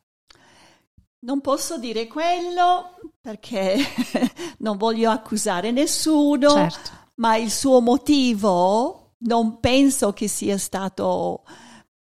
[1.21, 3.77] Non posso dire quello perché
[4.59, 6.91] non voglio accusare nessuno, Certo.
[7.17, 11.45] Ma il suo motivo non penso che sia stato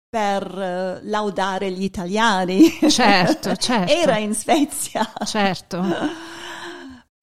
[0.09, 2.69] per eh, laudare gli italiani.
[2.89, 3.91] Certo, certo.
[3.91, 5.11] Era in Svezia.
[5.25, 5.83] Certo.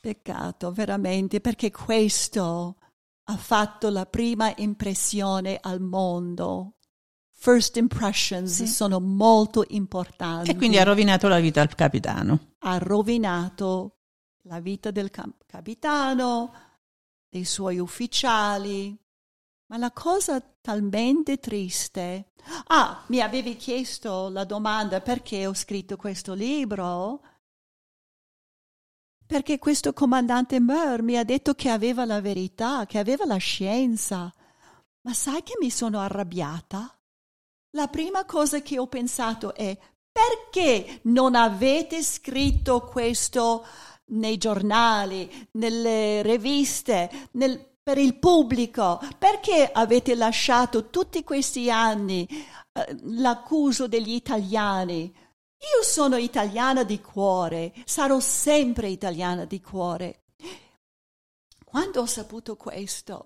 [0.01, 2.77] Peccato, veramente, perché questo
[3.25, 6.75] ha fatto la prima impressione al mondo.
[7.33, 8.67] First impressions Sì.
[8.67, 10.51] sono molto importanti.
[10.51, 12.53] E quindi ha rovinato la vita al capitano.
[12.67, 13.99] ha rovinato
[14.43, 16.53] la vita del cap- capitano,
[17.35, 18.97] dei suoi ufficiali.
[19.67, 22.31] Ma la cosa talmente triste.
[22.67, 27.23] Ah, mi avevi chiesto la domanda perché ho scritto questo libro?
[29.27, 34.33] Perché questo comandante Mur mi ha detto che aveva la verità, che aveva la scienza.
[35.01, 36.97] Ma sai che mi sono arrabbiata?
[37.71, 39.77] La prima cosa che ho pensato è
[40.13, 43.67] perché non avete scritto questo
[44.07, 49.01] nei giornali, nelle riviste, nel- per il pubblico?
[49.19, 52.27] Perché avete lasciato tutti questi anni
[52.73, 55.13] eh, l'accuso degli italiani?
[55.77, 60.25] Io sono italiana di cuore, sarò sempre italiana di cuore.
[61.65, 63.25] Quando ho saputo questo,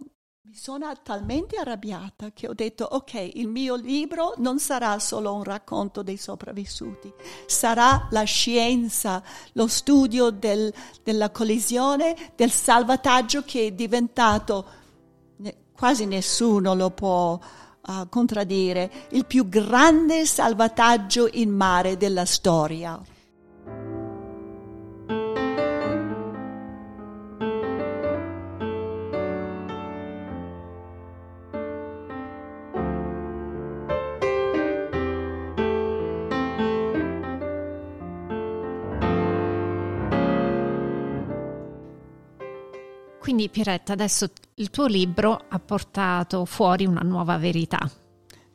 [0.49, 5.45] mi sono talmente arrabbiata che ho detto, ok, il mio libro non sarà solo un
[5.45, 7.13] racconto dei sopravvissuti,
[7.45, 9.23] sarà la scienza,
[9.53, 10.73] lo studio del-
[11.03, 14.65] della collisione, del salvataggio che è diventato,
[15.71, 17.39] quasi nessuno lo può
[17.83, 22.99] ah, contraddire, il più grande salvataggio in mare della storia.
[43.39, 47.89] Quindi Pieretta, adesso il tuo libro ha portato fuori una nuova verità.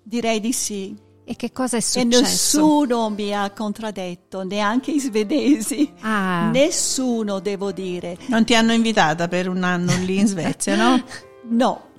[0.03, 0.93] Direi di sì.
[1.23, 2.19] E che cosa è E successo?
[2.21, 5.89] nessuno mi ha contraddetto, neanche i svedesi.
[6.01, 8.17] Ah, Nessuno, devo dire.
[8.25, 11.01] Non ti hanno invitata per un anno lì in Svezia, no?
[11.45, 11.89] No,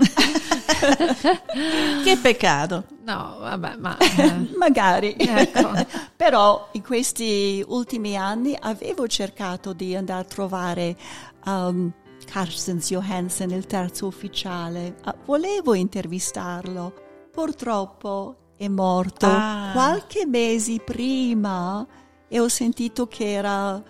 [2.04, 2.84] che peccato.
[3.04, 3.96] no, vabbè, ma...
[4.00, 5.14] eh, magari.
[5.18, 5.70] Ecco.
[6.16, 10.96] Però in questi ultimi anni avevo cercato di andare a trovare
[11.44, 11.92] um,
[12.24, 14.96] Carstens Johansen, il terzo ufficiale.
[15.04, 16.92] Ah, volevo intervistarlo.
[17.30, 19.70] Purtroppo è morto Ah.
[19.72, 21.86] qualche mese prima
[22.28, 23.82] e ho sentito che era...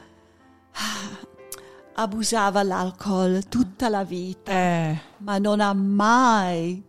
[1.96, 6.82] abusava l'alcol tutta la vita Eh, ma non ha mai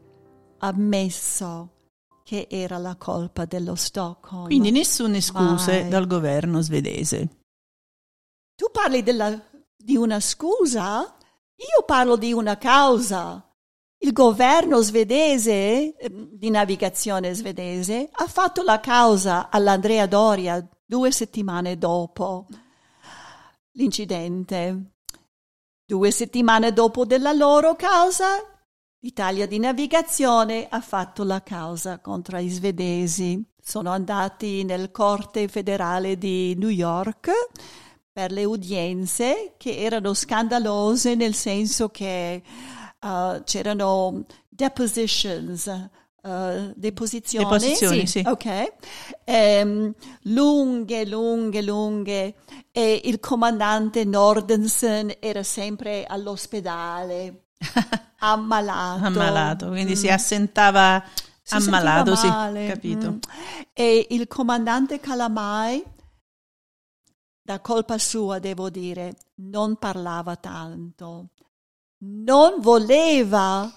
[0.60, 1.70] ammesso
[2.24, 4.46] che era la colpa dello Stockholm.
[4.46, 5.90] quindi nessune scuse Mai.
[5.90, 7.30] dal governo svedese.
[8.56, 9.40] tu parli della-
[9.78, 11.14] di una scusa?
[11.58, 13.42] Io parlo di una causa.
[13.98, 21.78] Il governo svedese, eh, di navigazione svedese, ha fatto la causa all'Andrea Doria due settimane
[21.78, 22.48] dopo
[23.72, 24.92] l'incidente.
[25.86, 28.38] Due settimane dopo della loro causa,
[29.00, 33.42] l'Italia di navigazione ha fatto la causa contro i svedesi.
[33.62, 37.32] Sono andati nel Corte federale di New York
[38.16, 42.42] per le udienze che erano scandalose nel senso che
[43.02, 45.66] uh, c'erano depositions,
[46.22, 48.20] uh, deposizioni, Deposizioni, Sì.
[48.20, 48.24] sì.
[48.26, 48.72] ok,
[49.26, 52.36] Ehm, lunghe, lunghe, lunghe
[52.72, 57.48] e il comandante Nordensen era sempre all'ospedale,
[58.20, 59.06] ammalato.
[59.08, 59.96] Ammalato, quindi Mm.
[59.96, 61.04] si assentava
[61.44, 63.12] Si ammalato, sì, capito.
[63.12, 63.18] Mm.
[63.74, 65.84] E il comandante Calamai,
[67.46, 69.18] da colpa sua devo dire,
[69.52, 71.28] non parlava tanto,
[72.00, 73.72] non voleva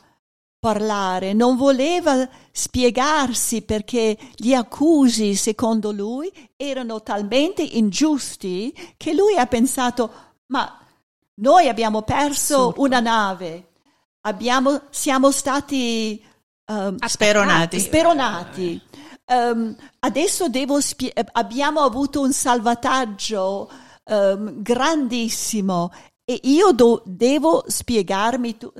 [0.58, 9.44] parlare, non voleva spiegarsi perché gli accusi, secondo lui, erano talmente ingiusti che lui ha
[9.44, 10.12] pensato,
[10.46, 10.80] ma
[11.34, 12.80] noi abbiamo perso Assurdo.
[12.80, 13.72] una nave,
[14.22, 16.24] abbiamo, siamo stati
[16.72, 17.78] um, Speronati.
[17.78, 18.82] speronati.
[19.30, 23.70] Um, adesso devo spie- abbiamo avuto un salvataggio
[24.04, 25.90] um, grandissimo
[26.24, 28.56] e io do- devo spiegarmi.
[28.56, 28.72] Tu-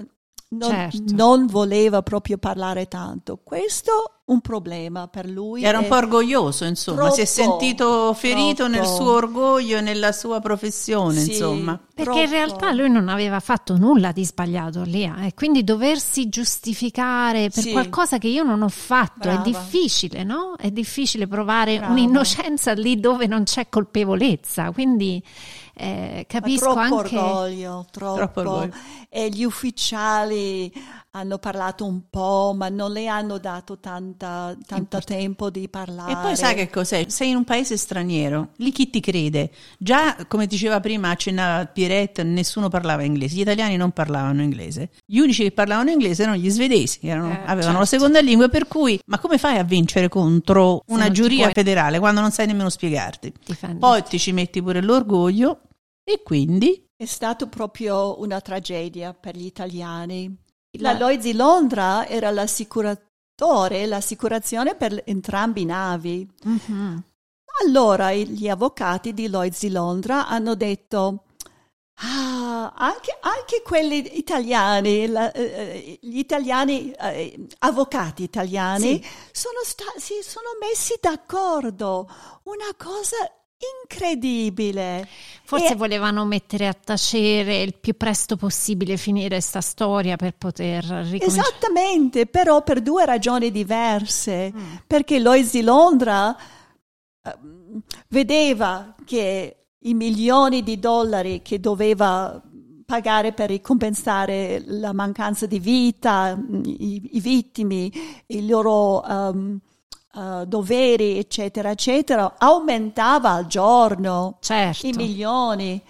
[0.50, 1.02] non, Certo.
[1.14, 3.38] non voleva proprio parlare tanto.
[3.42, 5.62] Questo un problema per lui.
[5.62, 8.94] Era un po' orgoglioso, insomma, si è Troppo, sentito ferito nel troppo.
[8.96, 11.78] suo orgoglio e nella sua professione, Sì, insomma.
[11.94, 12.30] Perché in troppo.
[12.30, 17.62] realtà lui non aveva fatto nulla di sbagliato lì eh, e quindi doversi giustificare per
[17.62, 17.72] Sì.
[17.72, 19.40] qualcosa che io non ho fatto Brava.
[19.40, 20.54] è difficile, no?
[20.58, 21.92] È difficile provare Brava.
[21.92, 25.22] un'innocenza lì dove non c'è colpevolezza, quindi
[25.78, 27.16] eh, Ma capisco troppo anche...
[27.16, 28.16] orgoglio, troppo.
[28.16, 28.72] Troppo orgoglio.
[29.08, 30.70] E gli ufficiali
[31.12, 36.12] hanno parlato un po', ma non le hanno dato tanta, tanto tempo di parlare.
[36.12, 37.06] E poi sai che cos'è?
[37.08, 39.50] Sei in un paese straniero, lì chi ti crede?
[39.78, 44.90] Già, come diceva prima, accennava Pierrette, nessuno parlava inglese, gli italiani non parlavano inglese.
[45.06, 47.78] Gli unici che parlavano inglese erano gli svedesi, che erano- Eh, avevano certo.
[47.78, 51.52] la seconda lingua, per cui, ma come fai a vincere contro una ti giuria puoi-
[51.54, 53.32] federale quando non sai nemmeno spiegarti?
[53.44, 53.80] difenderti.
[53.80, 55.60] Poi ti ci metti pure l'orgoglio
[56.12, 60.34] e quindi È stato proprio una tragedia per gli italiani.
[60.78, 66.28] La- Lloyds di Londra era l'assicuratore, l'assicurazione per entrambi i navi.
[66.42, 67.02] Mhm.
[67.64, 71.24] Allora gli avvocati di Lloyds di Londra hanno detto
[72.00, 80.14] ah, anche, anche quelli italiani, la- eh, gli italiani, eh, avvocati italiani, sono, sta- si
[80.22, 82.08] sono messi d'accordo.
[82.44, 83.16] Una cosa
[83.82, 85.08] incredibile.
[85.42, 90.84] Forse E- volevano mettere a tacere il più presto possibile finire sta storia per poter
[90.84, 91.26] ricominciare.
[91.26, 94.52] Esattamente, però per due ragioni diverse.
[94.54, 94.74] Mm.
[94.86, 96.36] Perché Lloyds di Londra
[97.22, 102.40] ehm, vedeva che i milioni di dollari che doveva
[102.84, 107.92] pagare per ricompensare la mancanza di vita, i, i vittimi,
[108.28, 109.60] i loro ehm,
[110.14, 114.86] eh, doveri, eccetera, eccetera, aumentava al giorno Certo.
[114.86, 115.82] i milioni.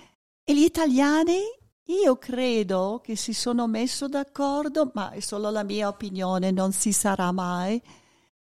[0.44, 1.40] E gli italiani,
[1.84, 6.92] io credo che si sono messo d'accordo, ma è solo la mia opinione, non si
[6.92, 7.80] sarà mai,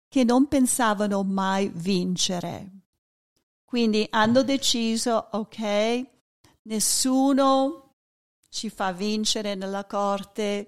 [0.08, 2.70] che non pensavano mai vincere.
[3.66, 6.06] Quindi hanno deciso, ok,
[6.64, 7.96] nessuno
[8.50, 10.68] ci fa vincere nella corte,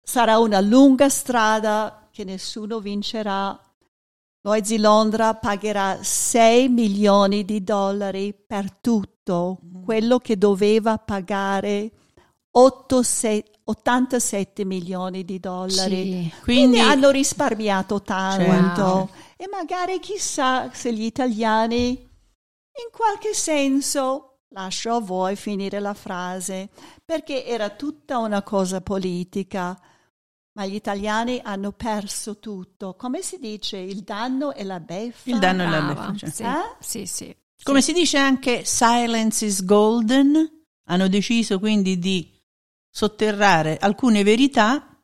[0.00, 3.58] sarà una lunga strada che nessuno vincerà.
[4.62, 11.90] Di Londra pagherà 6 milioni di dollari per tutto quello che doveva pagare
[12.52, 15.94] 8 se- 87 milioni di dollari.
[15.94, 16.02] Sì.
[16.02, 19.10] Quindi, Quindi hanno risparmiato tanto Certo.
[19.36, 26.70] e magari chissà se gli italiani in qualche senso lascio a voi finire la frase
[27.04, 29.78] perché era tutta una cosa politica
[30.60, 35.38] ma gli italiani hanno perso tutto come si dice il danno e la beffa il
[35.38, 36.16] danno e la Brava, beffa.
[36.16, 36.30] cioè.
[36.30, 36.76] sì, Eh?
[36.80, 37.36] sì, sì.
[37.62, 40.34] Come si dice anche silence is golden,
[40.88, 42.30] hanno deciso quindi di
[42.90, 45.02] sotterrare alcune verità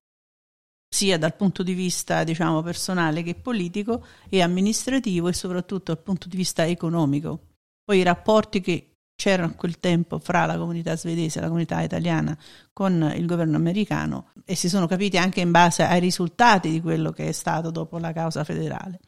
[0.88, 6.28] sia dal punto di vista diciamo personale che politico e amministrativo e soprattutto dal punto
[6.28, 7.46] di vista economico.
[7.82, 11.80] Poi i rapporti che c'erano a quel tempo fra la comunità svedese e la comunità
[11.80, 12.36] italiana
[12.72, 17.10] con il governo americano e si sono capiti anche in base ai risultati di quello
[17.10, 19.00] che è stato dopo la causa federale.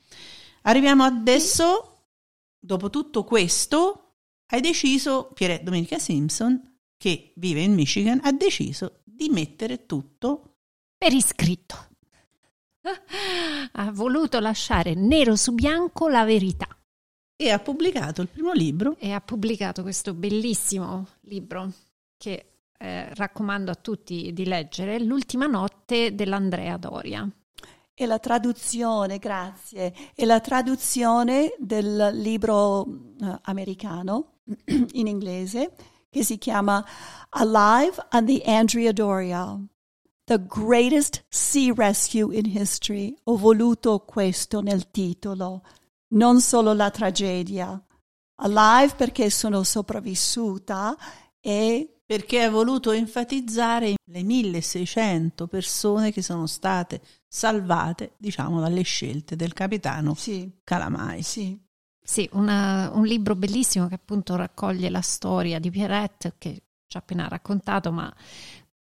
[0.62, 2.06] Arriviamo adesso,
[2.58, 4.14] dopo tutto questo,
[4.46, 10.56] hai deciso, Pierre Domenica Simpson, che vive in Michigan, ha deciso di mettere tutto
[10.96, 11.86] Per iscritto.
[13.72, 16.77] Ha voluto lasciare nero su bianco la verità
[17.40, 21.70] e ha pubblicato il primo libro e ha pubblicato questo bellissimo libro
[22.16, 27.30] che eh, raccomando a tutti di leggere, L'ultima notte dell'Andrea Doria.
[27.94, 32.84] e la traduzione grazie e la traduzione del libro
[33.20, 34.38] eh, americano
[34.94, 35.76] in inglese
[36.10, 36.84] che si chiama
[37.28, 39.60] Alive on the Andrea Doria
[40.24, 43.16] The Greatest Sea Rescue in History.
[43.24, 45.62] Ho voluto questo nel titolo,
[46.08, 47.80] non solo la tragedia.
[48.40, 50.96] Alive perché sono sopravvissuta
[51.40, 59.36] e perché ha voluto enfatizzare le 1600 persone che sono state salvate, diciamo, dalle scelte
[59.36, 61.22] del capitano sì, Calamai.
[61.22, 61.58] sì,
[62.02, 67.00] Sì, una- un libro bellissimo che appunto raccoglie la storia di Pierrette che ci ha
[67.00, 68.10] appena raccontato, ma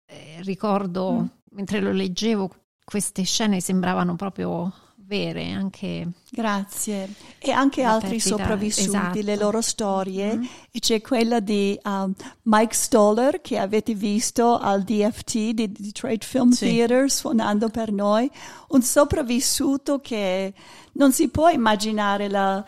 [0.05, 2.51] eh, ricordo mentre lo leggevo,
[2.83, 4.71] queste scene sembravano proprio
[5.05, 6.07] vere, anche...
[6.29, 7.09] Grazie.
[7.39, 9.21] E anche altri perdita, sopravvissuti, esatto.
[9.21, 10.35] le loro storie.
[10.35, 10.43] Mm.
[10.71, 16.49] E c'è quella di um, Mike Stoller che avete visto al DFT, di Detroit Film
[16.49, 16.65] Sì.
[16.65, 18.29] Theater, suonando per noi.
[18.69, 20.53] Un sopravvissuto che
[20.93, 22.63] non si può immaginare la,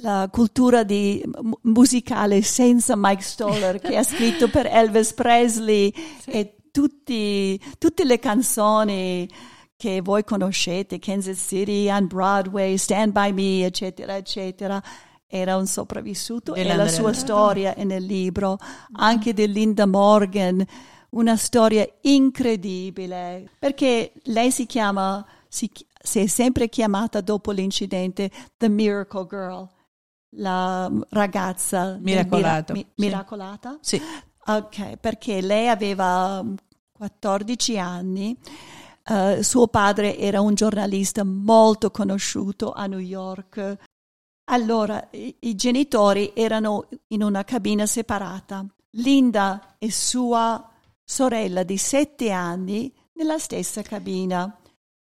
[0.00, 5.92] la cultura di, mu- musicale senza Mike Stoller che ha scritto per Elvis Presley
[6.24, 9.28] e tutti, tutte le canzoni
[9.76, 14.82] che voi conoscete, Kansas City, on Broadway, Stand By Me, eccetera, eccetera.
[15.26, 18.56] Era un sopravvissuto e la sua storia è nel libro,
[18.92, 20.64] anche di Linda Morgan,
[21.10, 25.68] una storia incredibile, perché lei si chiama, si,
[26.00, 29.68] si è sempre chiamata dopo l'incidente The Miracle Girl,
[30.36, 33.78] la ragazza Miracolata, mira- mi- miracolata.
[33.80, 34.00] Sì,
[34.46, 36.54] Ok, perché lei aveva mm,
[36.92, 38.36] 14 anni,
[39.04, 43.76] eh, suo padre era un giornalista molto conosciuto a New York.
[44.50, 48.64] Allora, i, i genitori erano in una cabina separata.
[48.96, 50.70] Linda e sua
[51.04, 54.58] sorella di 7 anni nella stessa cabina.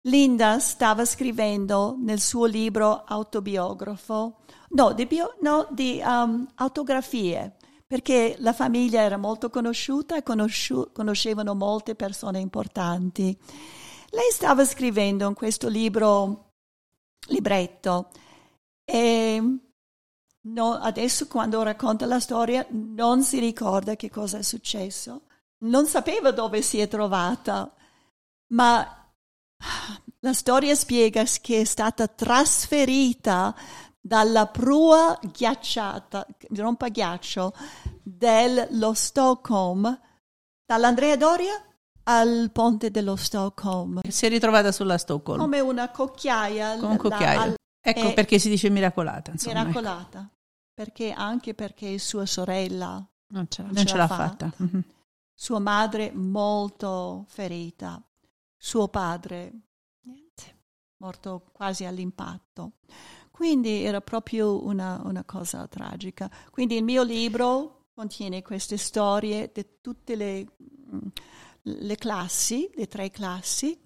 [0.04, 4.38] Linda stava scrivendo nel suo libro autobiografo,
[4.70, 10.90] no, di, bio- no, di um, autografie, perché la famiglia era molto conosciuta e conosciu-
[10.92, 13.36] conoscevano molte persone importanti.
[14.10, 16.52] Lei stava scrivendo in questo libro,
[17.28, 18.10] libretto,
[18.84, 19.58] e
[20.42, 25.22] no- adesso quando racconta la storia non si ricorda che cosa è successo,
[25.64, 27.72] non sapeva dove si è trovata,
[28.52, 29.12] ma
[30.20, 33.54] la storia spiega che è stata trasferita
[34.00, 37.54] dalla prua ghiacciata, rompa ghiaccio,
[38.02, 40.00] dello Stockholm,
[40.66, 41.69] dall'Andrea Doria
[42.04, 47.40] al ponte dello Stockholm, si è ritrovata sulla Stoccolma come una cocchiaia, con cucchiaio.
[47.40, 49.30] al- ecco perché si dice miracolata.
[49.32, 49.68] Insomma, ecco.
[49.68, 50.30] miracolata,
[50.74, 54.52] perché anche perché sua sorella, Non ce Non ce l'ha fatta.
[54.56, 54.84] Mhm.
[55.34, 58.02] sua madre molto ferita,
[58.56, 59.52] suo padre
[60.02, 60.56] Niente.
[60.98, 62.72] morto quasi all'impatto.
[63.30, 66.30] Quindi era proprio una, una cosa tragica.
[66.50, 70.46] Quindi il mio libro contiene queste storie di tutte le,
[70.94, 70.98] mm,
[71.62, 73.78] le classi, le tre classi,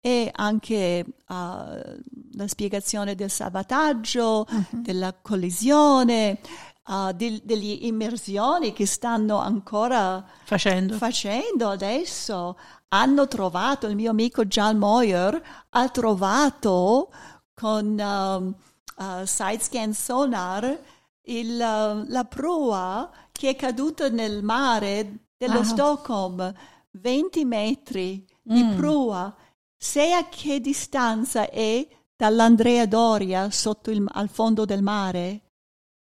[0.00, 4.82] e anche uh, la spiegazione del salvataggio, Mhm.
[4.82, 6.40] della collisione,
[6.88, 10.96] uh, del- delle immersioni che stanno ancora Facendo.
[10.96, 12.56] facendo adesso.
[12.88, 17.10] Hanno trovato, il mio amico John Moyer ha trovato
[17.54, 18.54] con um,
[18.96, 20.78] uh, sidescan sonar
[21.26, 25.64] il, la prua che è caduta nel mare dello Wow.
[25.64, 26.52] Stockholm,
[26.92, 28.76] 20 metri di Mm.
[28.76, 29.34] prua.
[29.76, 31.86] Sai a che distanza è
[32.16, 35.40] dall'Andrea Doria sotto il, al fondo del mare?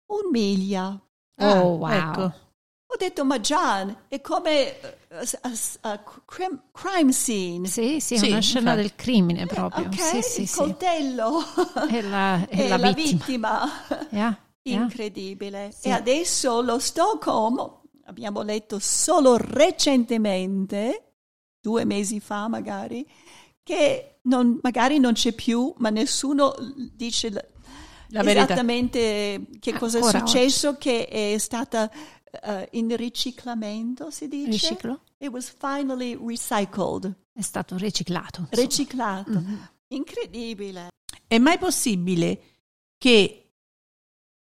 [0.06, 1.00] Un miglia.
[1.36, 1.90] Ah, Oh, wow.
[1.90, 2.22] Ecco.
[2.86, 5.50] Ho detto, ma John, è come eh, a,
[5.90, 7.66] a crime, crime scene.
[7.66, 8.80] Sì, sì, è Sì, una scena infatti.
[8.82, 9.86] del crimine proprio.
[9.86, 10.56] Ok, Sì, sì, il sì.
[10.58, 11.40] coltello
[11.88, 13.64] È la, è e la la vittima.
[13.64, 14.08] vittima.
[14.10, 14.82] Yeah, yeah.
[14.82, 15.72] Incredibile.
[15.76, 15.88] Sì.
[15.88, 21.12] E adesso lo Stockholm, abbiamo letto solo recentemente,
[21.60, 23.06] due mesi fa magari,
[23.62, 26.54] che non- magari non c'è più, ma nessuno
[26.94, 27.30] dice
[28.08, 28.44] La verità.
[28.44, 31.90] esattamente che cosa Ancora è successo, che è stata
[32.42, 34.50] eh, in riciclamento, si dice.
[34.50, 35.00] Riciclo?
[35.18, 38.40] It was finally recycled, È stato riciclato.
[38.40, 38.60] insomma.
[38.66, 39.30] riciclato.
[39.30, 39.68] Mhm.
[39.88, 40.88] Incredibile.
[41.26, 42.40] È mai possibile
[42.98, 43.43] che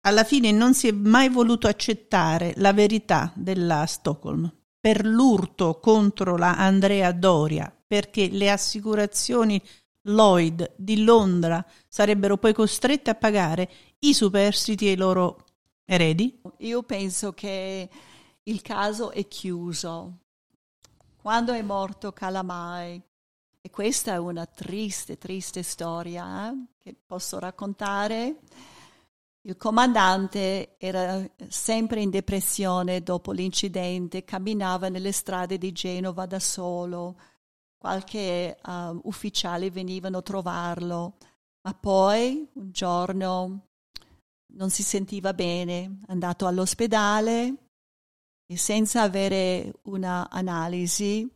[0.03, 6.37] alla fine non si è mai voluto accettare la verità della Stockholm per l'urto contro
[6.37, 9.63] la Andrea Doria, perché le assicurazioni
[10.03, 15.45] Lloyd di Londra sarebbero poi costrette a pagare i superstiti ai loro
[15.85, 16.41] eredi?
[16.59, 17.89] Io penso che
[18.43, 20.19] il caso è chiuso.
[21.17, 23.01] Quando è morto Calamai,
[23.61, 28.41] e questa è una triste, triste storia eh, che posso raccontare,
[29.45, 37.17] il comandante era sempre in depressione dopo l'incidente, camminava nelle strade di Genova da solo,
[37.77, 41.17] qualche uh, ufficiale venivano a trovarlo,
[41.63, 43.67] ma poi un giorno
[44.55, 47.55] non si sentiva bene, è andato all'ospedale
[48.47, 51.29] e senza avere una analisi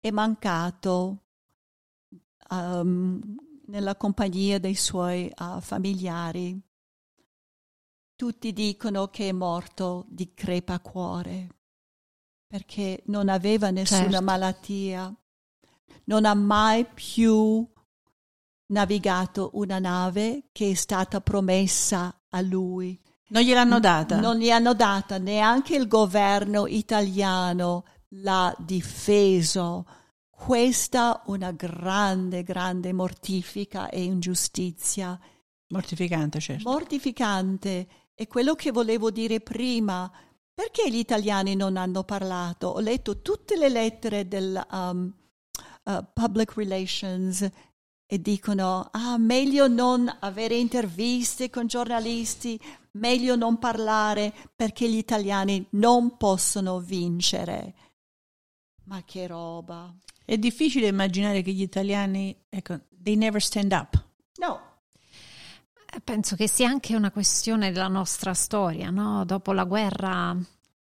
[0.00, 1.24] è mancato
[2.50, 3.20] um,
[3.66, 6.58] nella compagnia dei suoi uh, familiari.
[8.18, 11.50] Tutti dicono che è morto di crepacuore
[12.48, 14.22] perché non aveva nessuna Certo.
[14.24, 15.14] malattia.
[16.06, 17.64] non ha mai più
[18.72, 23.00] navigato una nave che è stata promessa a lui.
[23.28, 24.18] Non gliel'hanno data?
[24.18, 27.84] Non gli hanno data, neanche il governo italiano
[28.22, 29.86] l'ha difeso.
[30.28, 35.16] Questa è una grande, grande mortifica e ingiustizia.
[35.68, 36.68] Mortificante, certo.
[36.68, 37.86] Mortificante.
[38.20, 40.10] E quello che volevo dire prima,
[40.52, 42.66] perché gli italiani non hanno parlato?
[42.66, 45.14] Ho letto tutte le lettere del um,
[45.84, 47.48] uh, Public Relations
[48.04, 52.60] e dicono, ah, meglio non avere interviste con giornalisti,
[52.94, 57.74] meglio non parlare perché gli italiani non possono vincere.
[58.86, 59.94] Ma che roba.
[60.24, 64.06] È difficile immaginare che gli italiani, ecco, they never stand up.
[64.40, 64.67] No.
[66.02, 69.24] Penso che sia anche una questione della nostra storia, no?
[69.24, 70.36] Dopo la guerra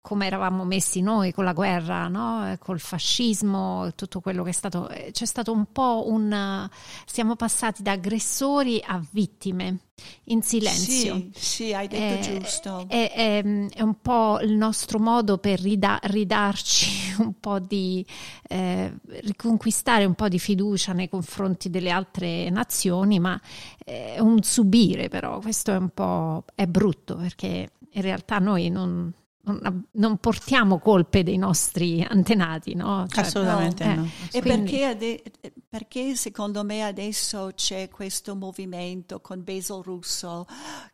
[0.01, 2.55] come eravamo messi noi con la guerra, no?
[2.59, 4.87] col fascismo, tutto quello che è stato.
[4.89, 6.69] Eh, c'è stato un po' un.
[7.05, 9.79] Siamo passati da aggressori a vittime
[10.25, 11.15] in silenzio.
[11.15, 12.85] Sì, sì hai detto è, giusto.
[12.87, 18.05] È, è, è, un po' il nostro modo per rida, ridarci un po' di.
[18.47, 23.39] Eh, riconquistare un po' di fiducia nei confronti delle altre nazioni, ma
[23.83, 25.39] è un subire, però.
[25.39, 26.45] Questo è un po'.
[26.55, 29.13] è brutto perché in realtà noi non
[29.91, 33.05] non, portiamo colpe dei nostri antenati, no?
[33.07, 33.95] Cioè, Assolutamente no.
[33.95, 34.09] no.
[34.31, 35.23] Eh, e perché, ade-
[35.67, 40.45] perché, secondo me adesso c'è questo movimento con Basil Russo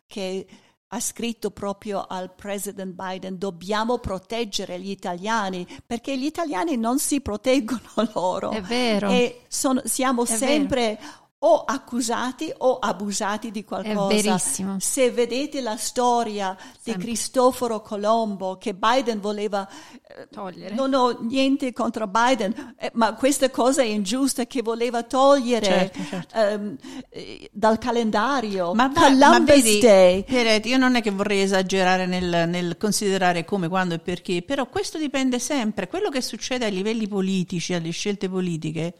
[0.07, 0.45] che
[0.87, 7.21] ha scritto proprio al President Biden dobbiamo proteggere gli italiani perché gli italiani non si
[7.21, 7.81] proteggono
[8.13, 8.51] loro.
[8.51, 9.09] È vero.
[9.09, 10.97] E sono, siamo È sempre...
[10.99, 14.15] Vero o accusati o abusati di qualcosa.
[14.15, 14.77] È verissimo.
[14.79, 16.93] Se vedete la storia Sempre.
[16.93, 23.13] di Cristoforo Colombo che Biden voleva eh, togliere, non ho niente contro Biden, eh, ma
[23.13, 26.35] questa cosa è ingiusta che voleva togliere certo, certo.
[26.35, 26.77] Ehm,
[27.09, 28.73] eh, dal calendario.
[28.73, 33.93] Ma, ma vedi, Peretti, io non è che vorrei esagerare nel, nel considerare come, quando
[33.93, 35.87] e perché, però questo dipende sempre.
[35.87, 38.95] Quello che succede ai livelli politici, alle scelte politiche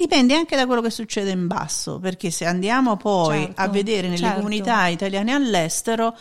[0.00, 4.06] Dipende anche da quello che succede in basso, perché se andiamo poi certo, a vedere
[4.08, 4.36] nelle certo.
[4.36, 6.16] comunità italiane all'estero,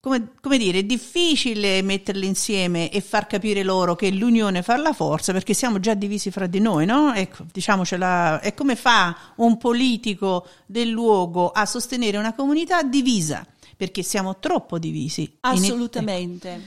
[0.00, 4.92] come, come, dire, è difficile metterle insieme e far capire loro che l'unione fa la
[4.92, 7.14] forza, perché siamo già divisi fra di noi, no?
[7.14, 14.02] Ecco, diciamocela, è come fa un politico del luogo a sostenere una comunità divisa, perché
[14.02, 15.36] siamo troppo divisi.
[15.38, 16.48] Assolutamente.
[16.48, 16.62] In...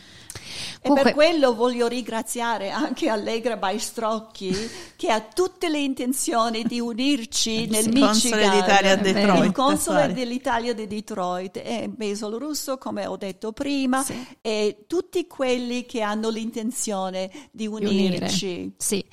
[0.82, 4.56] Comunque, e per quello voglio ringraziare anche Allegra Baistrocchi
[4.96, 8.10] che ha tutte le intenzioni di unirci nel Michigan.
[8.10, 9.46] Console d'Italia Detroit.
[9.46, 14.26] Il console dell'Italia di Detroit e Basil Russo, come ho detto prima, sì.
[14.42, 18.46] e tutti quelli che hanno l'intenzione di unirci.
[18.46, 18.72] Unire.
[18.78, 19.04] Sì.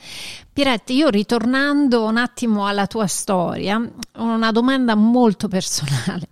[0.52, 6.28] Piretti, io ritornando un attimo alla tua storia, ho una domanda molto personale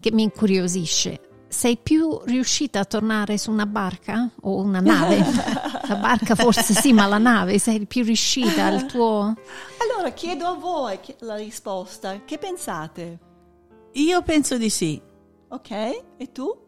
[0.00, 1.20] che mi incuriosisce
[1.54, 5.24] sei più riuscita a tornare su una barca o una nave?
[5.88, 9.34] la barca forse sì, ma la nave sei più riuscita al tuo...
[9.78, 13.18] Allora chiedo a voi la risposta, che pensate?
[13.92, 15.00] Io penso di sì.
[15.48, 16.62] Ok, e tu?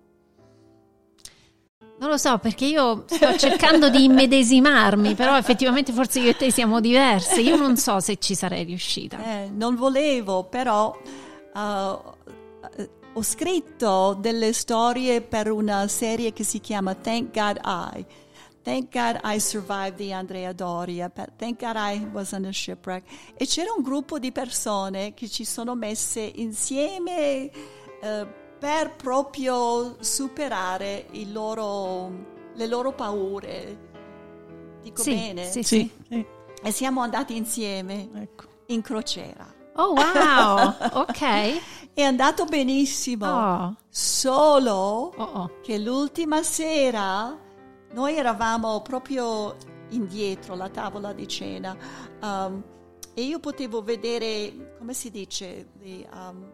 [1.98, 6.50] Non lo so perché io sto cercando di immedesimarmi, però effettivamente forse io e te
[6.52, 7.40] siamo diverse.
[7.40, 9.18] Io non so se ci sarei riuscita.
[9.18, 10.94] Eh, non volevo, però
[11.54, 12.14] uh,
[13.16, 18.04] ho scritto delle storie per una serie che si chiama Thank God I.
[18.62, 21.10] Thank God I survived the Andrea Doria.
[21.36, 23.04] Thank God I was on a shipwreck.
[23.34, 27.50] E c'era un gruppo di persone che ci sono messe insieme
[28.02, 28.26] eh,
[28.58, 32.10] per proprio superare loro,
[32.54, 33.78] le loro paure.
[34.82, 35.50] Dico sì, bene?
[35.50, 36.26] Sì, sì, sì.
[36.62, 38.44] E siamo andati insieme ecco.
[38.66, 39.55] in crociera.
[39.76, 41.92] Oh wow, ok.
[41.92, 43.26] È andato benissimo.
[43.26, 43.76] Oh.
[43.88, 45.60] Solo oh, oh.
[45.62, 47.36] che l'ultima sera
[47.92, 49.54] noi eravamo proprio
[49.90, 51.76] indietro alla tavola di cena
[52.20, 52.62] um,
[53.14, 56.52] e io potevo vedere, come si dice, the, um,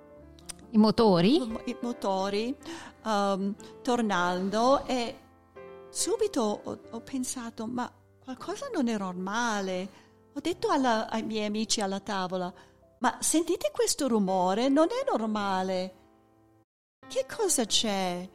[0.70, 2.55] i motori, i motori
[3.05, 5.16] um, tornando e
[5.91, 7.91] subito ho, ho, pensato ma
[8.23, 10.01] qualcosa non è normale.
[10.35, 12.53] Ho detto alla, ai miei amici alla tavola
[13.03, 14.68] ma sentite questo rumore?
[14.68, 15.94] Non è normale.
[17.09, 18.28] Che cosa c'è?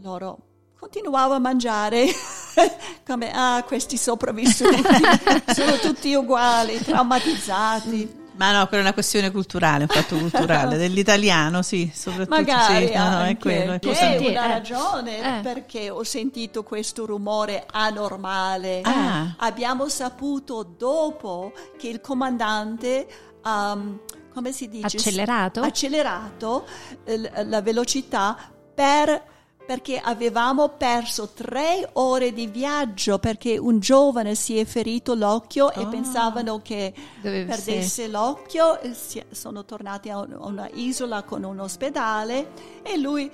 [0.00, 0.38] Loro
[0.78, 2.06] continuavano a mangiare
[3.04, 4.80] come, ah, questi sopravvissuti
[5.52, 8.26] sono tutti uguali, traumatizzati.
[8.38, 12.36] Ma no, quella è una questione culturale, un fatto culturale, dell'italiano, sì, soprattutto.
[12.36, 13.72] Magari sì, no, no, è quello.
[13.72, 14.48] È è una Eh.
[14.48, 15.42] ragione Eh.
[15.42, 18.80] perché ho sentito questo rumore anormale.
[18.82, 19.34] Ah.
[19.38, 23.08] Abbiamo saputo dopo che il comandante,
[23.44, 23.98] um,
[24.32, 24.96] come si dice?
[24.96, 25.60] Accelerato?
[25.60, 26.64] Accelerato
[27.04, 28.36] eh, la velocità
[28.72, 29.36] per
[29.68, 35.82] perché avevamo perso tre ore di viaggio perché un giovane si è ferito l'occhio e
[35.82, 35.86] Ah.
[35.88, 42.48] pensavano che perdesse l'occhio, e si- sono tornati a una isola con un ospedale
[42.82, 43.30] e lui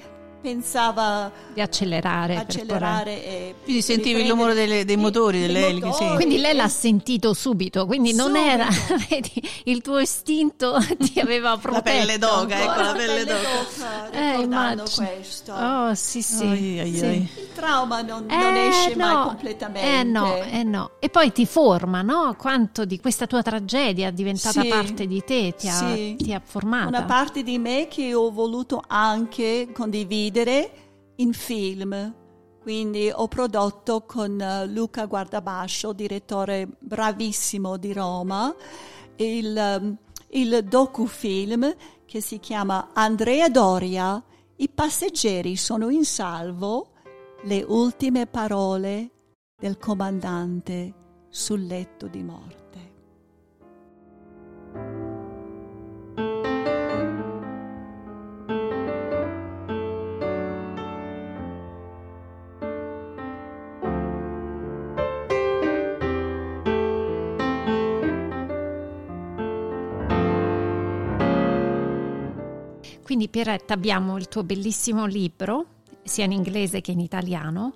[0.49, 2.37] pensava di accelerare.
[2.37, 6.03] accelerare e Quindi sentivi il rumore delle- dei motori, delle eliche, sì.
[6.03, 6.15] motori.
[6.17, 8.45] Quindi lei l'ha sentito subito, quindi non Subito.
[8.51, 8.69] era,
[9.09, 9.33] vedi,
[9.65, 11.83] il tuo istinto ti aveva protetto.
[11.83, 14.11] pelle d'oca, ecco, la pelle d'oca.
[14.11, 15.07] Eh, ricordando immagino.
[15.09, 15.53] questo.
[15.55, 16.45] Oh, sì, sì.
[16.45, 17.05] Ai, ai, sì.
[17.07, 17.17] ai.
[17.39, 19.99] Il trauma non, Eh, non esce mai no, completamente.
[19.99, 20.91] Eh no, eh no.
[21.01, 22.35] E poi ti forma, no?
[22.39, 26.17] Quanto di questa tua tragedia è diventata Sì, parte di te, ti ha, sì.
[26.17, 26.89] ti ha formata.
[26.89, 30.33] Una parte di me che ho voluto anche condividere
[31.17, 32.15] in film.
[32.61, 38.55] Quindi ho prodotto con eh, Luca Guardabascio, direttore bravissimo di Roma,
[39.17, 39.97] il, ehm,
[40.31, 41.75] il docufilm
[42.07, 44.23] che si chiama Andrea Doria,
[44.57, 46.93] I passeggeri sono in salvo,
[47.43, 49.11] le ultime parole
[49.57, 50.95] del comandante
[51.29, 52.64] sul letto di morte.
[73.15, 75.67] Quindi Pierretta abbiamo il tuo bellissimo libro,
[76.03, 77.75] sia in inglese che in italiano.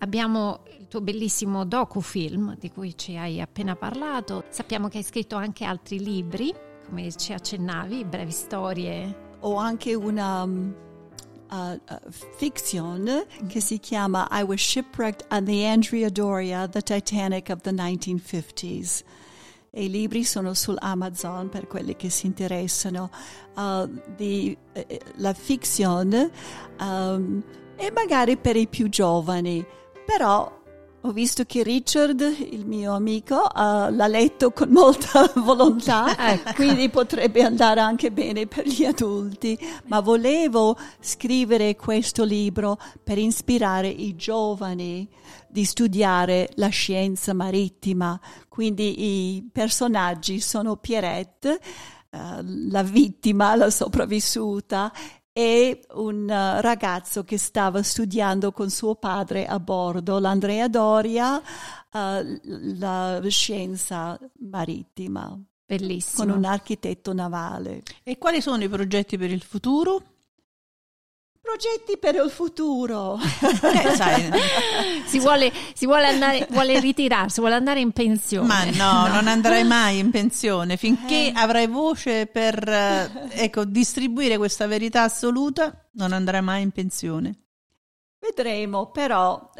[0.00, 4.44] Abbiamo il tuo bellissimo docufilm di cui ci hai appena parlato.
[4.50, 6.52] Sappiamo che hai scritto anche altri libri,
[6.84, 9.36] come ci accennavi, brevi storie.
[9.40, 10.74] ho anche una um,
[11.50, 17.48] uh, uh, fiction che si chiama I Was Shipwrecked on the Andrea Doria, The Titanic
[17.48, 19.02] of the 1950s.
[19.74, 23.10] I libri sono su Amazon per quelli che si interessano.
[23.54, 26.30] Uh, di, eh, la fiction
[26.80, 27.42] um,
[27.76, 29.64] e magari per i più giovani,
[30.04, 30.62] però
[31.06, 36.52] ho visto che Richard, il mio amico, uh, l'ha letto con molta volontà, Ecco.
[36.54, 39.58] quindi potrebbe andare anche bene per gli adulti.
[39.86, 45.06] Ma volevo scrivere questo libro per ispirare i giovani
[45.46, 48.18] di studiare la scienza marittima.
[48.48, 51.60] Quindi i personaggi sono Pierrette,
[52.08, 52.18] eh,
[52.70, 54.90] la vittima, la sopravvissuta,
[55.36, 61.42] e un eh, ragazzo che stava studiando con suo padre a bordo, l'Andrea Doria,
[61.92, 62.40] eh,
[62.76, 64.16] la scienza
[64.48, 66.24] marittima, Bellissimo.
[66.24, 67.82] con un architetto navale.
[68.04, 70.13] E quali sono i progetti per il futuro?
[71.44, 73.18] Progetti per il futuro.
[73.74, 74.30] Eh, sai,
[75.04, 78.46] si vuole, si vuole andare, vuole ritirarsi, vuole andare in pensione.
[78.46, 81.32] ma no, non andrai mai in pensione finché Eh.
[81.34, 82.66] avrai voce per
[83.32, 87.38] ecco, distribuire questa verità assoluta, non andrai mai in pensione.
[88.18, 89.50] Vedremo, però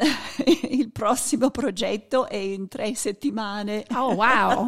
[0.71, 3.85] il prossimo progetto è in tre settimane.
[3.93, 4.67] Oh, wow.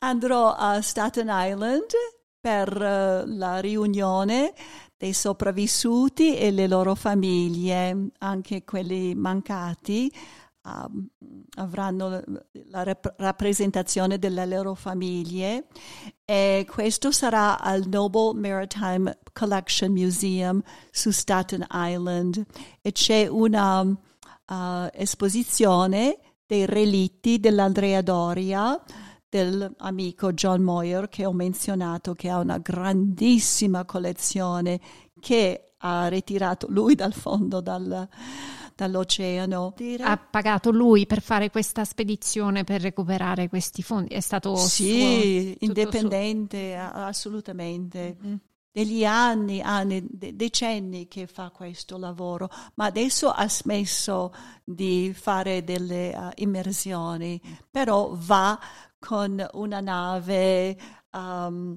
[0.00, 1.86] Andrò a Staten Island
[2.38, 4.52] per eh, la riunione
[5.00, 10.12] dei sopravvissuti e le loro famiglie, anche quelli mancati.
[10.62, 11.08] um,
[11.56, 12.22] avranno
[12.68, 15.68] la rap- rappresentazione delle loro famiglie
[16.26, 22.44] e questo sarà al Noble Maritime Collection Museum su Staten Island
[22.82, 23.96] e c'è una uh,
[24.92, 28.78] esposizione dei relitti dell'Andrea Doria
[29.30, 34.80] dell'amico John Moyer che ho menzionato che ha una grandissima collezione
[35.20, 38.08] che ha ritirato lui dal fondo dal,
[38.74, 39.74] dall'oceano.
[39.76, 44.12] Dire- Ha pagato lui per fare questa spedizione per recuperare questi fondi?
[44.12, 48.16] È stato sì, suo, indipendente, a- assolutamente.
[48.24, 48.34] Mm.
[48.72, 55.64] Degli anni, anni, de- decenni che fa questo lavoro, ma adesso ha smesso di fare
[55.64, 58.56] delle uh, immersioni, però va
[59.00, 60.76] con una nave
[61.12, 61.76] um,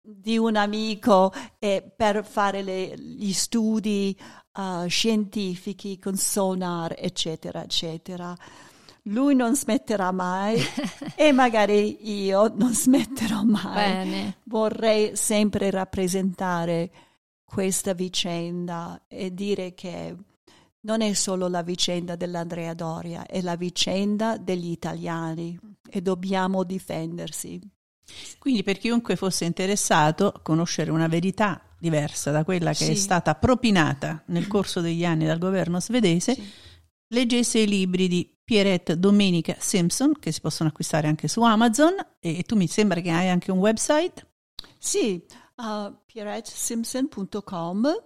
[0.00, 4.18] di un amico e per fare le- gli studi
[4.54, 8.34] uh, scientifici con sonar, eccetera, eccetera.
[9.02, 10.60] Lui non smetterà mai
[11.14, 13.74] e magari io non smetterò mai.
[13.74, 14.36] Bene.
[14.44, 16.90] Vorrei sempre rappresentare
[17.44, 20.14] questa vicenda e dire che
[20.80, 25.58] non è solo la vicenda dell'Andrea Doria, è la vicenda degli italiani
[25.88, 27.60] e dobbiamo difendersi.
[28.38, 32.92] Quindi per chiunque fosse interessato a conoscere una verità diversa da quella che Sì.
[32.92, 36.50] è stata propinata nel corso degli anni dal governo svedese, Sì.
[37.08, 42.42] leggesse i libri di Pierrette Domenica Simpson, che si possono acquistare anche su Amazon, e
[42.44, 44.26] tu mi sembra che hai anche un website.
[44.78, 45.22] Sì,
[45.56, 48.02] uh, pierrettesimpson.com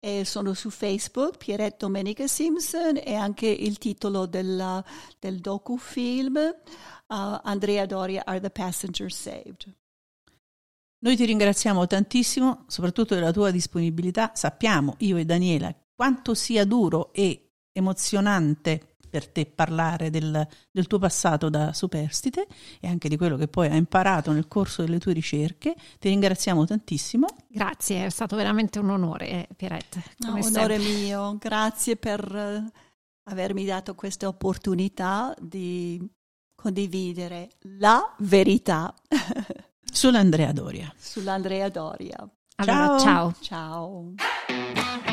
[0.00, 4.82] e sono su Facebook, Pierrette Domenica Simpson e anche il titolo della-
[5.18, 9.74] del docufilm uh, Andrea Doria Are the Passengers Saved?
[11.02, 14.32] Noi ti ringraziamo tantissimo, soprattutto della tua disponibilità.
[14.34, 20.98] Sappiamo, io e Daniela, quanto sia duro e emozionante per te parlare del, del tuo
[20.98, 22.46] passato da superstite
[22.80, 25.74] e anche di quello che poi hai imparato nel corso delle tue ricerche.
[25.98, 27.26] Ti ringraziamo tantissimo.
[27.48, 30.02] Grazie, è stato veramente un onore, Pierrette.
[30.18, 30.78] No, onore sempre.
[30.78, 32.70] mio, grazie per eh,
[33.24, 36.00] avermi dato questa opportunità di
[36.54, 38.94] condividere la verità
[39.92, 40.92] Sull'Andrea Doria.
[40.96, 42.16] sull'Andrea Doria.
[42.56, 43.34] Allora, Ciao.
[43.40, 44.12] ciao.
[44.14, 45.09] Ciao.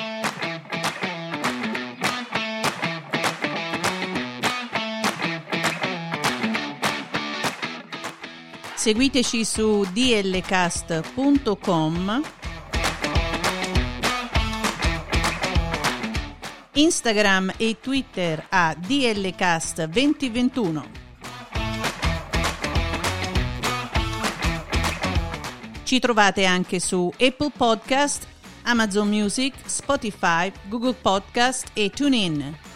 [8.87, 11.03] Seguiteci su dlcast.com,
[16.71, 20.83] Instagram e Twitter a dlcast2021.
[25.83, 28.25] Ci trovate anche su Apple Podcast,
[28.61, 32.66] Amazon Music, Spotify, Google Podcast e TuneIn.